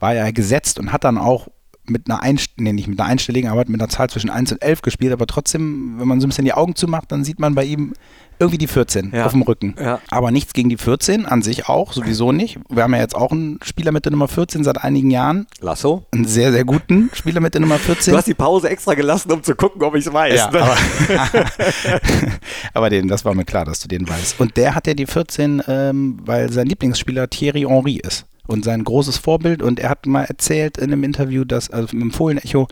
war 0.00 0.14
ja 0.14 0.30
gesetzt 0.30 0.78
und 0.78 0.92
hat 0.92 1.04
dann 1.04 1.18
auch 1.18 1.48
mit 1.88 2.10
einer, 2.10 2.22
Einst 2.22 2.50
nee, 2.56 2.72
nicht 2.72 2.88
mit 2.88 3.00
einer 3.00 3.08
einstelligen 3.08 3.50
Arbeit, 3.50 3.68
mit 3.68 3.80
einer 3.80 3.88
Zahl 3.88 4.10
zwischen 4.10 4.30
1 4.30 4.52
und 4.52 4.62
11 4.62 4.82
gespielt, 4.82 5.12
aber 5.12 5.26
trotzdem, 5.26 5.94
wenn 5.98 6.08
man 6.08 6.20
so 6.20 6.26
ein 6.26 6.30
bisschen 6.30 6.44
die 6.44 6.52
Augen 6.52 6.74
zumacht, 6.74 7.12
dann 7.12 7.24
sieht 7.24 7.38
man 7.38 7.54
bei 7.54 7.64
ihm 7.64 7.94
irgendwie 8.38 8.58
die 8.58 8.66
14 8.66 9.12
Ja. 9.14 9.24
auf 9.24 9.32
dem 9.32 9.42
Rücken. 9.42 9.74
Ja. 9.80 10.00
Aber 10.10 10.30
nichts 10.30 10.52
gegen 10.52 10.68
die 10.68 10.76
14 10.76 11.24
an 11.24 11.40
sich 11.42 11.68
auch, 11.68 11.92
sowieso 11.92 12.32
nicht. 12.32 12.58
Wir 12.68 12.82
haben 12.82 12.92
ja 12.92 13.00
jetzt 13.00 13.14
auch 13.14 13.32
einen 13.32 13.58
Spieler 13.62 13.92
mit 13.92 14.04
der 14.04 14.12
Nummer 14.12 14.28
14 14.28 14.62
seit 14.62 14.82
einigen 14.82 15.10
Jahren, 15.10 15.46
Lasso? 15.60 16.04
einen 16.12 16.26
sehr, 16.26 16.52
sehr 16.52 16.64
guten 16.64 17.10
Spieler 17.14 17.40
mit 17.40 17.54
der 17.54 17.62
Nummer 17.62 17.78
14. 17.78 18.12
Du 18.12 18.18
hast 18.18 18.26
die 18.26 18.34
Pause 18.34 18.68
extra 18.68 18.94
gelassen, 18.94 19.32
um 19.32 19.42
zu 19.42 19.54
gucken, 19.54 19.82
ob 19.82 19.94
ich 19.94 20.06
es 20.06 20.12
weiß. 20.12 20.34
Ja, 20.34 20.50
ne? 20.50 20.60
aber, 20.60 20.76
aber 22.74 22.90
den, 22.90 23.08
das 23.08 23.24
war 23.24 23.34
mir 23.34 23.44
klar, 23.44 23.64
dass 23.64 23.80
du 23.80 23.88
den 23.88 24.06
weißt. 24.08 24.38
Und 24.38 24.56
der 24.56 24.74
hat 24.74 24.86
ja 24.86 24.94
die 24.94 25.06
14, 25.06 25.62
ähm, 25.66 26.18
weil 26.24 26.52
sein 26.52 26.66
Lieblingsspieler 26.66 27.30
Thierry 27.30 27.62
Henry 27.62 28.00
ist 28.04 28.26
und 28.46 28.64
sein 28.64 28.84
großes 28.84 29.18
Vorbild. 29.18 29.62
Und 29.62 29.80
er 29.80 29.90
hat 29.90 30.06
mal 30.06 30.24
erzählt 30.24 30.78
in 30.78 30.84
einem 30.84 31.04
Interview, 31.04 31.44
dass, 31.44 31.70
also 31.70 31.96
im 31.96 32.10
Fohlen-Echo, 32.10 32.68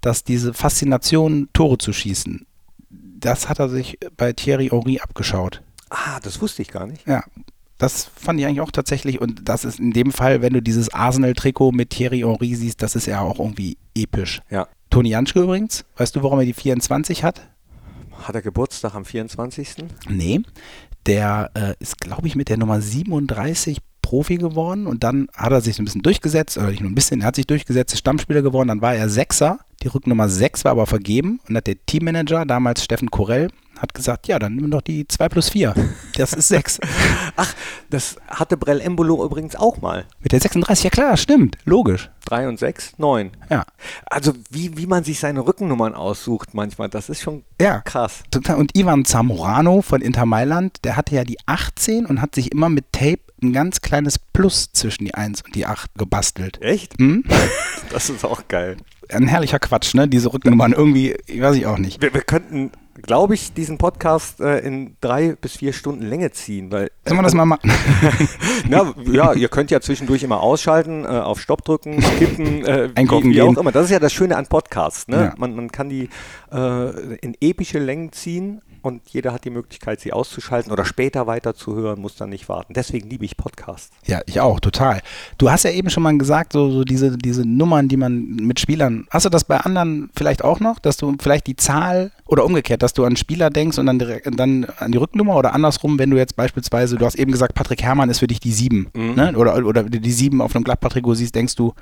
dass 0.00 0.24
diese 0.24 0.54
Faszination, 0.54 1.48
Tore 1.52 1.78
zu 1.78 1.92
schießen, 1.92 2.46
das 2.90 3.48
hat 3.48 3.58
er 3.58 3.68
sich 3.68 3.98
bei 4.16 4.32
Thierry 4.32 4.68
Henry 4.68 5.00
abgeschaut. 5.00 5.62
ah, 5.90 6.20
das 6.22 6.40
wusste 6.40 6.62
ich 6.62 6.68
gar 6.68 6.86
nicht. 6.86 7.06
Ja, 7.06 7.22
das 7.78 8.10
fand 8.14 8.40
ich 8.40 8.46
eigentlich 8.46 8.60
auch 8.60 8.70
tatsächlich. 8.70 9.20
Und 9.20 9.48
das 9.48 9.64
ist 9.64 9.78
in 9.78 9.92
dem 9.92 10.12
Fall, 10.12 10.42
wenn 10.42 10.52
du 10.52 10.62
dieses 10.62 10.92
Arsenal-Trikot 10.92 11.72
mit 11.72 11.90
Thierry 11.90 12.20
Henry 12.20 12.54
siehst, 12.54 12.82
das 12.82 12.94
ist 12.96 13.06
ja 13.06 13.20
auch 13.20 13.38
irgendwie 13.38 13.76
episch. 13.94 14.40
Ja. 14.50 14.68
Toni 14.90 15.10
Janschke 15.10 15.40
übrigens, 15.40 15.84
weißt 15.96 16.16
du, 16.16 16.22
warum 16.22 16.38
er 16.38 16.44
die 16.44 16.54
24 16.54 17.24
hat? 17.24 17.48
Hat 18.22 18.34
er 18.34 18.42
Geburtstag 18.42 18.94
am 18.94 19.04
24.? 19.04 19.84
Nee, 20.08 20.40
der 21.06 21.50
äh, 21.54 21.74
ist, 21.80 22.00
glaube 22.00 22.26
ich, 22.28 22.34
mit 22.34 22.48
der 22.48 22.56
Nummer 22.56 22.80
37 22.80 23.78
Profi 24.06 24.36
geworden 24.36 24.86
und 24.86 25.02
dann 25.02 25.26
hat 25.34 25.50
er 25.50 25.60
sich 25.60 25.74
so 25.74 25.82
ein 25.82 25.84
bisschen 25.84 26.02
durchgesetzt, 26.02 26.56
oder 26.56 26.68
nicht 26.68 26.80
nur 26.80 26.88
ein 26.90 26.94
bisschen, 26.94 27.22
er 27.22 27.26
hat 27.26 27.34
sich 27.36 27.48
durchgesetzt, 27.48 27.92
ist 27.92 27.98
Stammspieler 27.98 28.40
geworden, 28.42 28.68
dann 28.68 28.80
war 28.80 28.94
er 28.94 29.08
Sechser, 29.08 29.58
die 29.82 29.88
Rücknummer 29.88 30.28
6 30.28 30.64
war 30.64 30.70
aber 30.72 30.86
vergeben 30.86 31.40
und 31.48 31.56
hat 31.56 31.66
der 31.66 31.74
Teammanager, 31.86 32.46
damals 32.46 32.84
Steffen 32.84 33.10
Korell, 33.10 33.48
hat 33.80 33.94
gesagt, 33.94 34.26
ja, 34.28 34.38
dann 34.38 34.54
nimm 34.54 34.70
doch 34.70 34.80
die 34.80 35.06
2 35.06 35.28
plus 35.28 35.50
4. 35.50 35.74
Das 36.16 36.32
ist 36.32 36.48
6. 36.48 36.78
Ach, 37.36 37.52
das 37.90 38.16
hatte 38.26 38.56
Brell 38.56 38.80
Embolo 38.80 39.22
übrigens 39.24 39.54
auch 39.54 39.82
mal. 39.82 40.06
Mit 40.20 40.32
der 40.32 40.40
36, 40.40 40.84
ja 40.84 40.90
klar, 40.90 41.16
stimmt, 41.18 41.58
logisch. 41.66 42.08
3 42.24 42.48
und 42.48 42.58
6, 42.58 42.94
9. 42.98 43.32
Ja. 43.50 43.64
Also 44.06 44.32
wie, 44.50 44.78
wie 44.78 44.86
man 44.86 45.04
sich 45.04 45.18
seine 45.20 45.46
Rückennummern 45.46 45.94
aussucht 45.94 46.54
manchmal, 46.54 46.88
das 46.88 47.10
ist 47.10 47.20
schon 47.20 47.42
Ja. 47.60 47.80
krass. 47.80 48.22
Total. 48.30 48.56
Und 48.56 48.76
Ivan 48.78 49.04
Zamorano 49.04 49.82
von 49.82 50.00
Inter 50.00 50.24
Mailand, 50.26 50.78
der 50.84 50.96
hatte 50.96 51.14
ja 51.16 51.24
die 51.24 51.38
18 51.44 52.06
und 52.06 52.22
hat 52.22 52.34
sich 52.34 52.52
immer 52.52 52.70
mit 52.70 52.92
Tape 52.92 53.20
ein 53.42 53.52
ganz 53.52 53.80
kleines 53.80 54.18
Plus 54.18 54.70
zwischen 54.72 55.04
die 55.04 55.14
1 55.14 55.42
und 55.42 55.54
die 55.54 55.66
8 55.66 55.94
gebastelt. 55.96 56.60
Echt? 56.62 56.98
Hm? 56.98 57.24
Das 57.90 58.10
ist 58.10 58.24
auch 58.24 58.48
geil. 58.48 58.76
Ein 59.10 59.28
herrlicher 59.28 59.60
Quatsch, 59.60 59.94
ne? 59.94 60.08
Diese 60.08 60.32
Rückennummern 60.32 60.72
irgendwie, 60.72 61.14
ich 61.26 61.40
weiß 61.40 61.54
ich 61.54 61.66
auch 61.66 61.78
nicht. 61.78 62.02
Wir, 62.02 62.12
wir 62.12 62.22
könnten, 62.22 62.72
glaube 63.00 63.34
ich, 63.34 63.52
diesen 63.52 63.78
Podcast 63.78 64.40
äh, 64.40 64.58
in 64.58 64.96
drei 65.00 65.36
bis 65.40 65.58
vier 65.58 65.72
Stunden 65.72 66.02
Länge 66.02 66.32
ziehen, 66.32 66.72
weil 66.72 66.90
Sollen 67.06 67.18
wir 67.20 67.22
das 67.22 67.34
mal 67.34 67.44
machen? 67.46 67.70
Na, 68.68 68.92
ja, 69.04 69.32
ihr 69.34 69.48
könnt 69.48 69.70
ja 69.70 69.80
zwischendurch 69.80 70.24
immer 70.24 70.40
ausschalten, 70.40 71.04
äh, 71.04 71.08
auf 71.08 71.40
Stopp 71.40 71.64
drücken, 71.64 72.02
skippen, 72.02 72.64
äh, 72.64 72.88
Einkaufen 72.96 73.26
wie, 73.26 73.30
wie 73.30 73.34
gehen. 73.34 73.56
auch 73.56 73.60
immer. 73.60 73.70
Das 73.72 73.84
ist 73.84 73.92
ja 73.92 74.00
das 74.00 74.12
Schöne 74.12 74.36
an 74.36 74.48
Podcasts. 74.48 75.06
Ne? 75.06 75.16
Ja. 75.16 75.34
Man, 75.38 75.54
man 75.54 75.70
kann 75.70 75.88
die 75.88 76.08
äh, 76.52 77.14
in 77.18 77.36
epische 77.40 77.78
Längen 77.78 78.10
ziehen 78.12 78.62
und 78.86 79.02
jeder 79.08 79.32
hat 79.32 79.44
die 79.44 79.50
Möglichkeit, 79.50 80.00
sie 80.00 80.12
auszuschalten 80.12 80.70
oder 80.70 80.84
später 80.84 81.26
weiterzuhören, 81.26 82.00
muss 82.00 82.14
dann 82.14 82.30
nicht 82.30 82.48
warten. 82.48 82.72
Deswegen 82.72 83.10
liebe 83.10 83.24
ich 83.24 83.36
Podcasts. 83.36 83.90
Ja, 84.04 84.20
ich 84.26 84.40
auch, 84.40 84.60
total. 84.60 85.02
Du 85.38 85.50
hast 85.50 85.64
ja 85.64 85.72
eben 85.72 85.90
schon 85.90 86.04
mal 86.04 86.16
gesagt, 86.16 86.52
so, 86.52 86.70
so 86.70 86.84
diese, 86.84 87.18
diese 87.18 87.44
Nummern, 87.44 87.88
die 87.88 87.96
man 87.96 88.36
mit 88.36 88.60
Spielern. 88.60 89.08
Hast 89.10 89.26
du 89.26 89.28
das 89.28 89.42
bei 89.42 89.58
anderen 89.58 90.08
vielleicht 90.14 90.44
auch 90.44 90.60
noch, 90.60 90.78
dass 90.78 90.98
du 90.98 91.16
vielleicht 91.20 91.48
die 91.48 91.56
Zahl 91.56 92.12
oder 92.26 92.44
umgekehrt, 92.44 92.82
dass 92.82 92.92
du 92.92 93.04
an 93.04 93.16
Spieler 93.16 93.50
denkst 93.50 93.76
und 93.78 93.86
dann, 93.86 93.98
direkt, 93.98 94.28
dann 94.38 94.66
an 94.78 94.92
die 94.92 94.98
Rücknummer 94.98 95.34
oder 95.34 95.52
andersrum, 95.52 95.98
wenn 95.98 96.10
du 96.10 96.16
jetzt 96.16 96.36
beispielsweise, 96.36 96.96
du 96.96 97.04
hast 97.04 97.16
eben 97.16 97.32
gesagt, 97.32 97.54
Patrick 97.54 97.82
Herrmann 97.82 98.08
ist 98.08 98.20
für 98.20 98.28
dich 98.28 98.38
die 98.38 98.52
7, 98.52 98.90
ne? 98.94 99.34
oder, 99.36 99.56
oder 99.66 99.82
die 99.82 100.12
7 100.12 100.40
auf 100.40 100.54
einem 100.54 100.62
Gladbach-Trikot 100.62 101.14
siehst, 101.14 101.34
denkst 101.34 101.56
du 101.56 101.74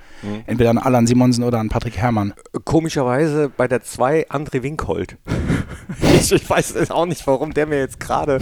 entweder 0.46 0.70
an 0.70 0.78
Alan 0.78 1.06
Simonsen 1.06 1.44
oder 1.44 1.58
an 1.58 1.68
Patrick 1.68 1.99
Herrmann. 1.99 2.32
Komischerweise 2.64 3.50
bei 3.54 3.68
der 3.68 3.82
2 3.82 4.30
André 4.30 4.62
Winkhold. 4.62 5.18
ich, 6.21 6.33
ich 6.33 6.49
weiß 6.49 6.90
auch 6.90 7.07
nicht, 7.07 7.26
warum 7.26 7.54
der 7.54 7.66
mir 7.66 7.78
jetzt 7.78 8.00
gerade 8.00 8.38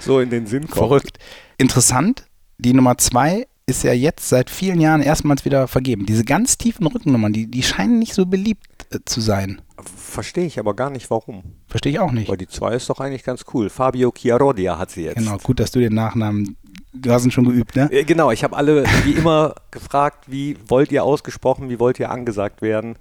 so 0.00 0.20
in 0.20 0.30
den 0.30 0.46
Sinn 0.46 0.62
kommt. 0.62 0.76
Verrückt. 0.88 1.18
Interessant, 1.58 2.24
die 2.58 2.72
Nummer 2.72 2.98
2 2.98 3.46
ist 3.66 3.82
ja 3.82 3.92
jetzt 3.92 4.28
seit 4.28 4.50
vielen 4.50 4.80
Jahren 4.80 5.00
erstmals 5.00 5.44
wieder 5.44 5.68
vergeben. 5.68 6.04
Diese 6.06 6.24
ganz 6.24 6.58
tiefen 6.58 6.86
Rückennummern, 6.86 7.32
die, 7.32 7.46
die 7.50 7.62
scheinen 7.62 7.98
nicht 7.98 8.14
so 8.14 8.26
beliebt 8.26 8.66
äh, 8.92 8.98
zu 9.04 9.20
sein. 9.20 9.62
Verstehe 9.96 10.44
ich 10.44 10.58
aber 10.58 10.74
gar 10.74 10.90
nicht, 10.90 11.10
warum. 11.10 11.42
Verstehe 11.66 11.92
ich 11.92 11.98
auch 11.98 12.12
nicht. 12.12 12.28
Weil 12.28 12.36
die 12.36 12.46
2 12.46 12.74
ist 12.74 12.90
doch 12.90 13.00
eigentlich 13.00 13.24
ganz 13.24 13.44
cool. 13.54 13.70
Fabio 13.70 14.12
Chiarodia 14.12 14.78
hat 14.78 14.90
sie 14.90 15.04
jetzt. 15.04 15.16
Genau, 15.16 15.38
gut, 15.38 15.60
dass 15.60 15.70
du 15.70 15.80
den 15.80 15.94
Nachnamen, 15.94 16.56
du 16.92 17.10
hast 17.10 17.24
ihn 17.24 17.30
schon 17.30 17.46
geübt, 17.46 17.74
ne? 17.74 17.90
Äh, 17.90 18.04
Genau, 18.04 18.30
ich 18.30 18.44
habe 18.44 18.56
alle 18.56 18.84
wie 19.04 19.12
immer 19.12 19.54
gefragt, 19.70 20.26
wie 20.30 20.56
wollt 20.68 20.92
ihr 20.92 21.02
ausgesprochen, 21.02 21.70
wie 21.70 21.80
wollt 21.80 21.98
ihr 21.98 22.10
angesagt 22.10 22.60
werden, 22.60 22.96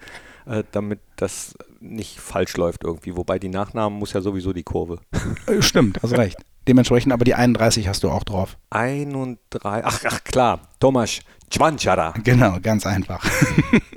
äh, 0.45 0.63
damit 0.71 0.99
das 1.15 1.55
nicht 1.79 2.19
falsch 2.19 2.57
läuft 2.57 2.83
irgendwie. 2.83 3.15
Wobei 3.15 3.39
die 3.39 3.49
Nachnamen 3.49 3.97
muss 3.97 4.13
ja 4.13 4.21
sowieso 4.21 4.53
die 4.53 4.63
Kurve. 4.63 4.99
Äh, 5.47 5.61
Stimmt, 5.61 6.01
hast 6.01 6.17
recht. 6.17 6.37
Dementsprechend, 6.67 7.11
aber 7.11 7.25
die 7.25 7.35
31 7.35 7.87
hast 7.87 8.03
du 8.03 8.09
auch 8.09 8.23
drauf. 8.23 8.57
31, 8.69 9.85
ach, 9.85 9.99
ach 10.05 10.23
klar, 10.23 10.61
Tomasz 10.79 11.19
Czwanczara. 11.49 12.13
Genau, 12.23 12.57
ganz 12.61 12.85
einfach. 12.85 13.23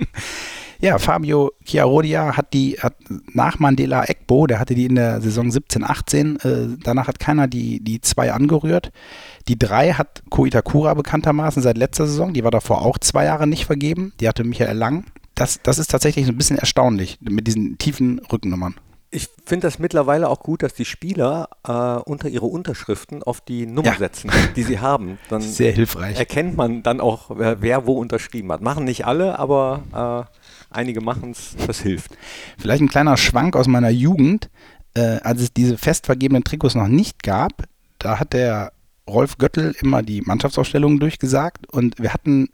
ja, 0.79 0.97
Fabio 0.99 1.53
Chiarodia 1.63 2.35
hat 2.35 2.53
die, 2.53 2.77
hat 2.79 2.95
nach 3.33 3.59
Mandela 3.59 4.03
Ekbo, 4.03 4.47
der 4.47 4.59
hatte 4.59 4.75
die 4.75 4.85
in 4.85 4.95
der 4.95 5.21
Saison 5.21 5.49
17, 5.49 5.83
18, 5.83 6.39
äh, 6.41 6.67
danach 6.83 7.07
hat 7.07 7.19
keiner 7.19 7.47
die, 7.47 7.81
die 7.81 8.01
zwei 8.01 8.33
angerührt. 8.33 8.91
Die 9.47 9.57
drei 9.57 9.93
hat 9.93 10.23
Ko 10.29 10.45
Itakura 10.45 10.93
bekanntermaßen 10.93 11.63
seit 11.63 11.77
letzter 11.77 12.05
Saison, 12.05 12.33
die 12.33 12.43
war 12.43 12.51
davor 12.51 12.81
auch 12.81 12.97
zwei 12.97 13.25
Jahre 13.25 13.47
nicht 13.47 13.65
vergeben, 13.65 14.11
die 14.19 14.27
hatte 14.27 14.43
Michael 14.43 14.77
Lang. 14.77 15.05
Das, 15.37 15.59
das 15.63 15.77
ist 15.77 15.89
tatsächlich 15.91 16.25
so 16.25 16.31
ein 16.31 16.37
bisschen 16.37 16.57
erstaunlich 16.57 17.17
mit 17.21 17.47
diesen 17.47 17.77
tiefen 17.77 18.19
Rückennummern. 18.31 18.75
Ich 19.09 19.29
finde 19.45 19.67
das 19.67 19.79
mittlerweile 19.79 20.27
auch 20.27 20.41
gut, 20.41 20.63
dass 20.63 20.73
die 20.73 20.83
Spieler 20.83 21.47
äh, 21.65 21.71
unter 22.09 22.27
ihre 22.27 22.45
Unterschriften 22.47 23.23
auf 23.23 23.39
die 23.39 23.65
Nummer 23.65 23.87
Ja. 23.93 23.97
setzen, 23.97 24.29
die 24.57 24.63
sie 24.63 24.79
haben. 24.79 25.17
Dann 25.29 25.41
Sehr 25.41 25.71
hilfreich. 25.71 26.17
erkennt 26.19 26.57
man 26.57 26.83
dann 26.83 26.99
auch, 26.99 27.29
wer, 27.33 27.61
wer 27.61 27.85
wo 27.85 27.93
unterschrieben 27.93 28.51
hat. 28.51 28.61
Machen 28.61 28.83
nicht 28.83 29.05
alle, 29.05 29.39
aber 29.39 30.27
äh, 30.71 30.75
einige 30.75 30.99
machen 30.99 31.31
es, 31.31 31.55
das 31.65 31.79
hilft. 31.79 32.17
Vielleicht 32.57 32.81
ein 32.81 32.89
kleiner 32.89 33.15
Schwank 33.15 33.55
aus 33.55 33.67
meiner 33.67 33.89
Jugend, 33.89 34.49
äh, 34.93 35.19
als 35.21 35.41
es 35.41 35.53
diese 35.53 35.77
fest 35.77 36.05
vergebenen 36.05 36.43
Trikots 36.43 36.75
noch 36.75 36.89
nicht 36.89 37.23
gab, 37.23 37.63
da 37.99 38.19
hat 38.19 38.33
der 38.33 38.73
Rolf 39.09 39.37
Göttel 39.37 39.73
immer 39.79 40.03
die 40.03 40.19
Mannschaftsausstellungen 40.21 40.99
durchgesagt 40.99 41.71
und 41.71 41.97
wir 41.97 42.13
hatten 42.13 42.49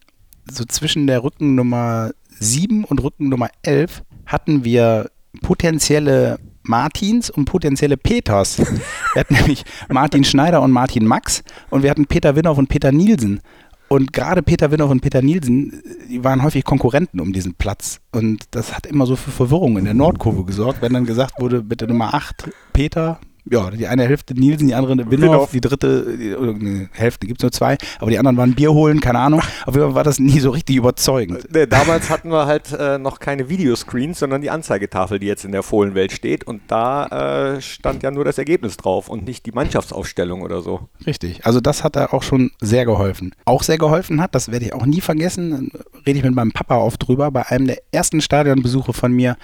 so 0.51 0.65
zwischen 0.65 1.07
der 1.07 1.23
Rückennummer 1.23 2.11
7 2.39 2.83
und 2.83 3.03
Rückennummer 3.03 3.49
11 3.63 4.03
hatten 4.25 4.63
wir 4.63 5.09
potenzielle 5.41 6.39
Martins 6.63 7.29
und 7.29 7.45
potenzielle 7.45 7.97
Peters. 7.97 8.59
Wir 8.59 9.19
hatten 9.19 9.33
nämlich 9.39 9.63
Martin 9.89 10.23
Schneider 10.23 10.61
und 10.61 10.71
Martin 10.71 11.05
Max 11.05 11.43
und 11.69 11.83
wir 11.83 11.89
hatten 11.89 12.05
Peter 12.05 12.35
Winhoff 12.35 12.57
und 12.57 12.67
Peter 12.67 12.91
Nielsen. 12.91 13.41
Und 13.89 14.11
gerade 14.13 14.41
Peter 14.41 14.71
Winhoff 14.71 14.89
und 14.89 15.01
Peter 15.01 15.21
Nielsen, 15.21 15.83
die 16.09 16.23
waren 16.23 16.41
häufig 16.41 16.63
Konkurrenten 16.63 17.19
um 17.19 17.31
diesen 17.33 17.53
Platz. 17.53 17.99
Und 18.11 18.45
das 18.51 18.75
hat 18.75 18.87
immer 18.87 19.05
so 19.05 19.15
für 19.15 19.29
Verwirrung 19.29 19.77
in 19.77 19.85
der 19.85 19.93
Nordkurve 19.93 20.45
gesorgt, 20.45 20.81
wenn 20.81 20.93
dann 20.93 21.05
gesagt 21.05 21.39
wurde, 21.39 21.61
bitte 21.61 21.85
Nummer 21.85 22.13
8 22.13 22.49
Peter, 22.71 23.19
ja, 23.49 23.69
die 23.71 23.87
eine 23.87 24.07
Hälfte 24.07 24.33
Nielsen, 24.33 24.67
die 24.67 24.73
andere 24.73 25.09
Winhoff. 25.09 25.51
die 25.51 25.61
dritte, 25.61 26.17
die, 26.17 26.35
oder, 26.35 26.55
Hälfte 26.93 27.27
gibt 27.27 27.41
es 27.41 27.43
nur 27.43 27.51
zwei, 27.51 27.77
aber 27.99 28.09
die 28.09 28.17
anderen 28.17 28.37
waren 28.37 28.53
Bier 28.53 28.73
holen, 28.73 29.01
keine 29.01 29.19
Ahnung. 29.19 29.41
Auf 29.65 29.75
jeden 29.75 29.87
Fall 29.87 29.95
war 29.95 30.03
das 30.03 30.19
nie 30.19 30.39
so 30.39 30.51
richtig 30.51 30.77
überzeugend. 30.77 31.47
Nee, 31.53 31.67
damals 31.67 32.09
hatten 32.09 32.29
wir 32.29 32.45
halt 32.45 32.71
äh, 32.71 32.97
noch 32.97 33.19
keine 33.19 33.49
Videoscreens, 33.49 34.19
sondern 34.19 34.41
die 34.41 34.49
Anzeigetafel, 34.49 35.19
die 35.19 35.27
jetzt 35.27 35.43
in 35.43 35.51
der 35.51 35.63
Fohlenwelt 35.63 36.13
steht. 36.13 36.45
Und 36.45 36.61
da 36.67 37.55
äh, 37.55 37.61
stand 37.61 38.03
ja 38.03 38.11
nur 38.11 38.23
das 38.23 38.37
Ergebnis 38.37 38.77
drauf 38.77 39.09
und 39.09 39.25
nicht 39.25 39.45
die 39.45 39.51
Mannschaftsaufstellung 39.51 40.41
oder 40.41 40.61
so. 40.61 40.87
Richtig. 41.05 41.45
Also 41.45 41.59
das 41.59 41.83
hat 41.83 41.95
da 41.95 42.07
auch 42.07 42.23
schon 42.23 42.51
sehr 42.61 42.85
geholfen. 42.85 43.35
Auch 43.45 43.63
sehr 43.63 43.77
geholfen 43.77 44.21
hat, 44.21 44.35
das 44.35 44.51
werde 44.51 44.65
ich 44.65 44.73
auch 44.73 44.85
nie 44.85 45.01
vergessen, 45.01 45.71
rede 46.05 46.19
ich 46.19 46.23
mit 46.23 46.33
meinem 46.33 46.51
Papa 46.51 46.77
oft 46.77 47.05
drüber, 47.05 47.29
bei 47.31 47.45
einem 47.47 47.67
der 47.67 47.77
ersten 47.91 48.21
Stadionbesuche 48.21 48.93
von 48.93 49.11
mir 49.11 49.35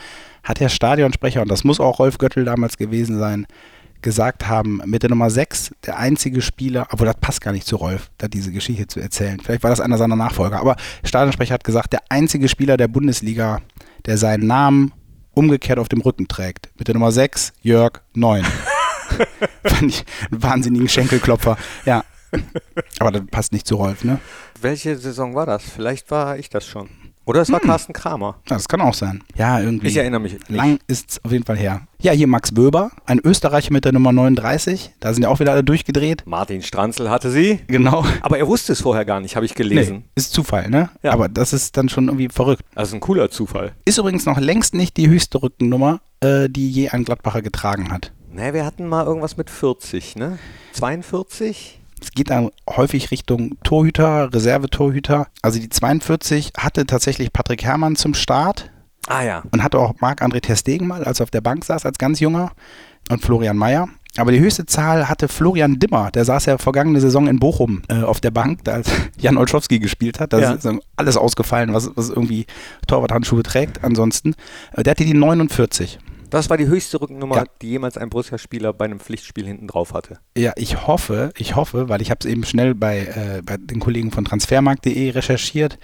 hat 0.43 0.59
der 0.59 0.69
Stadionsprecher, 0.69 1.41
und 1.41 1.49
das 1.49 1.63
muss 1.63 1.79
auch 1.79 1.99
Rolf 1.99 2.17
Göttel 2.17 2.45
damals 2.45 2.77
gewesen 2.77 3.19
sein, 3.19 3.47
gesagt 4.01 4.47
haben, 4.47 4.81
mit 4.85 5.03
der 5.03 5.09
Nummer 5.09 5.29
6, 5.29 5.71
der 5.85 5.97
einzige 5.97 6.41
Spieler, 6.41 6.87
obwohl 6.91 7.07
das 7.07 7.17
passt 7.17 7.41
gar 7.41 7.51
nicht 7.51 7.67
zu 7.67 7.75
Rolf, 7.75 8.09
da 8.17 8.27
diese 8.27 8.51
Geschichte 8.51 8.87
zu 8.87 8.99
erzählen. 8.99 9.39
Vielleicht 9.43 9.63
war 9.63 9.69
das 9.69 9.81
einer 9.81 9.97
seiner 9.97 10.15
Nachfolger, 10.15 10.59
aber 10.59 10.75
Stadionsprecher 11.03 11.53
hat 11.53 11.63
gesagt, 11.63 11.93
der 11.93 12.01
einzige 12.09 12.47
Spieler 12.47 12.77
der 12.77 12.87
Bundesliga, 12.87 13.61
der 14.05 14.17
seinen 14.17 14.47
Namen 14.47 14.93
umgekehrt 15.33 15.79
auf 15.79 15.89
dem 15.89 16.01
Rücken 16.01 16.27
trägt. 16.27 16.69
Mit 16.77 16.87
der 16.87 16.95
Nummer 16.95 17.11
6, 17.11 17.53
Jörg 17.61 18.01
9. 18.13 18.45
Fand 19.63 19.91
ich 19.91 20.05
einen 20.31 20.43
wahnsinnigen 20.43 20.87
Schenkelklopfer. 20.87 21.57
Ja. 21.85 22.03
Aber 22.99 23.11
das 23.11 23.23
passt 23.31 23.53
nicht 23.53 23.67
zu 23.67 23.75
Rolf, 23.75 24.03
ne? 24.03 24.19
Welche 24.61 24.97
Saison 24.97 25.35
war 25.35 25.45
das? 25.45 25.63
Vielleicht 25.63 26.11
war 26.11 26.37
ich 26.37 26.49
das 26.49 26.65
schon. 26.65 26.89
Oder 27.29 27.41
es 27.41 27.51
war 27.51 27.59
Carsten 27.59 27.93
Kramer. 27.93 28.37
Ja, 28.49 28.55
das 28.55 28.67
kann 28.67 28.81
auch 28.81 28.95
sein. 28.95 29.21
Ja, 29.35 29.59
irgendwie. 29.59 29.85
Ich 29.85 29.95
erinnere 29.95 30.19
mich 30.19 30.33
nicht. 30.33 30.49
Lang 30.49 30.79
ist 30.87 31.11
es 31.11 31.23
auf 31.23 31.31
jeden 31.31 31.45
Fall 31.45 31.57
her. 31.57 31.81
Ja, 32.01 32.11
hier 32.11 32.25
Max 32.25 32.57
Wöber, 32.57 32.89
ein 33.05 33.19
Österreicher 33.23 33.71
mit 33.71 33.85
der 33.85 33.91
Nummer 33.91 34.11
39. 34.11 34.95
Da 34.99 35.13
sind 35.13 35.21
ja 35.21 35.29
auch 35.29 35.39
wieder 35.39 35.51
alle 35.51 35.63
durchgedreht. 35.63 36.23
Martin 36.25 36.63
Stranzl 36.63 37.07
hatte 37.11 37.29
sie. 37.29 37.59
Genau. 37.67 38.03
Aber 38.23 38.39
er 38.39 38.47
wusste 38.47 38.73
es 38.73 38.81
vorher 38.81 39.05
gar 39.05 39.19
nicht, 39.19 39.35
habe 39.35 39.45
ich 39.45 39.53
gelesen. 39.53 39.97
Nee, 39.97 40.03
ist 40.15 40.33
Zufall, 40.33 40.71
ne? 40.71 40.89
Ja. 41.03 41.11
Aber 41.11 41.29
das 41.29 41.53
ist 41.53 41.77
dann 41.77 41.87
schon 41.87 42.07
irgendwie 42.07 42.29
verrückt. 42.29 42.63
Also 42.73 42.95
ein 42.95 42.99
cooler 42.99 43.29
Zufall. 43.29 43.73
Ist 43.85 43.99
übrigens 43.99 44.25
noch 44.25 44.39
längst 44.39 44.73
nicht 44.73 44.97
die 44.97 45.07
höchste 45.07 45.43
Rückennummer, 45.43 46.01
äh, 46.21 46.49
die 46.49 46.71
je 46.71 46.89
ein 46.89 47.03
Gladbacher 47.03 47.43
getragen 47.43 47.91
hat. 47.91 48.11
Ne, 48.33 48.55
wir 48.55 48.65
hatten 48.65 48.87
mal 48.87 49.05
irgendwas 49.05 49.37
mit 49.37 49.51
40, 49.51 50.15
ne? 50.15 50.39
42? 50.73 51.78
Es 52.01 52.11
geht 52.11 52.29
dann 52.29 52.49
häufig 52.69 53.11
Richtung 53.11 53.57
Torhüter, 53.63 54.33
Reservetorhüter. 54.33 55.27
Also 55.41 55.59
die 55.59 55.69
42 55.69 56.53
hatte 56.57 56.85
tatsächlich 56.85 57.31
Patrick 57.33 57.63
Herrmann 57.63 57.95
zum 57.95 58.13
Start 58.13 58.71
Ah 59.07 59.23
ja. 59.23 59.43
und 59.51 59.63
hatte 59.63 59.79
auch 59.79 59.93
Marc-André 59.99 60.41
Ter 60.41 60.55
Stegen 60.55 60.87
mal, 60.87 61.03
als 61.03 61.19
er 61.19 61.23
auf 61.25 61.31
der 61.31 61.41
Bank 61.41 61.65
saß, 61.65 61.85
als 61.85 61.97
ganz 61.97 62.19
junger 62.19 62.51
und 63.09 63.23
Florian 63.23 63.57
Mayer. 63.57 63.87
Aber 64.17 64.31
die 64.31 64.39
höchste 64.39 64.65
Zahl 64.65 65.07
hatte 65.07 65.27
Florian 65.27 65.77
Dimmer. 65.79 66.09
Der 66.11 66.25
saß 66.25 66.45
ja 66.47 66.57
vergangene 66.57 66.99
Saison 66.99 67.27
in 67.27 67.39
Bochum 67.39 67.83
äh, 67.89 68.01
auf 68.01 68.19
der 68.19 68.31
Bank, 68.31 68.63
da 68.63 68.73
als 68.73 68.89
Jan 69.19 69.37
Olszowski 69.37 69.79
gespielt 69.79 70.19
hat. 70.19 70.33
Da 70.33 70.39
Ja. 70.39 70.51
ist 70.53 70.67
alles 70.95 71.15
ausgefallen, 71.15 71.73
was, 71.73 71.91
was 71.95 72.09
irgendwie 72.09 72.45
Torwarthandschuhe 72.87 73.43
trägt. 73.43 73.83
Ansonsten, 73.83 74.33
äh, 74.75 74.83
der 74.83 74.91
hatte 74.91 75.05
die 75.05 75.13
49. 75.13 75.99
Das 76.29 76.49
war 76.49 76.57
die 76.57 76.67
höchste 76.67 77.01
Rückennummer, 77.01 77.35
Ja. 77.37 77.43
die 77.61 77.69
jemals 77.69 77.97
ein 77.97 78.09
Borussia-Spieler 78.09 78.73
bei 78.73 78.85
einem 78.85 78.99
Pflichtspiel 78.99 79.45
hinten 79.45 79.67
drauf 79.67 79.93
hatte. 79.93 80.19
Ja, 80.37 80.53
ich 80.55 80.87
hoffe, 80.87 81.31
ich 81.37 81.55
hoffe, 81.55 81.89
weil 81.89 82.01
ich 82.01 82.11
habe 82.11 82.19
es 82.21 82.25
eben 82.25 82.43
schnell 82.45 82.75
bei, 82.75 82.99
äh, 82.99 83.41
bei 83.43 83.57
den 83.57 83.79
Kollegen 83.79 84.11
von 84.11 84.25
transfermarkt.de 84.25 85.09
recherchiert. 85.11 85.79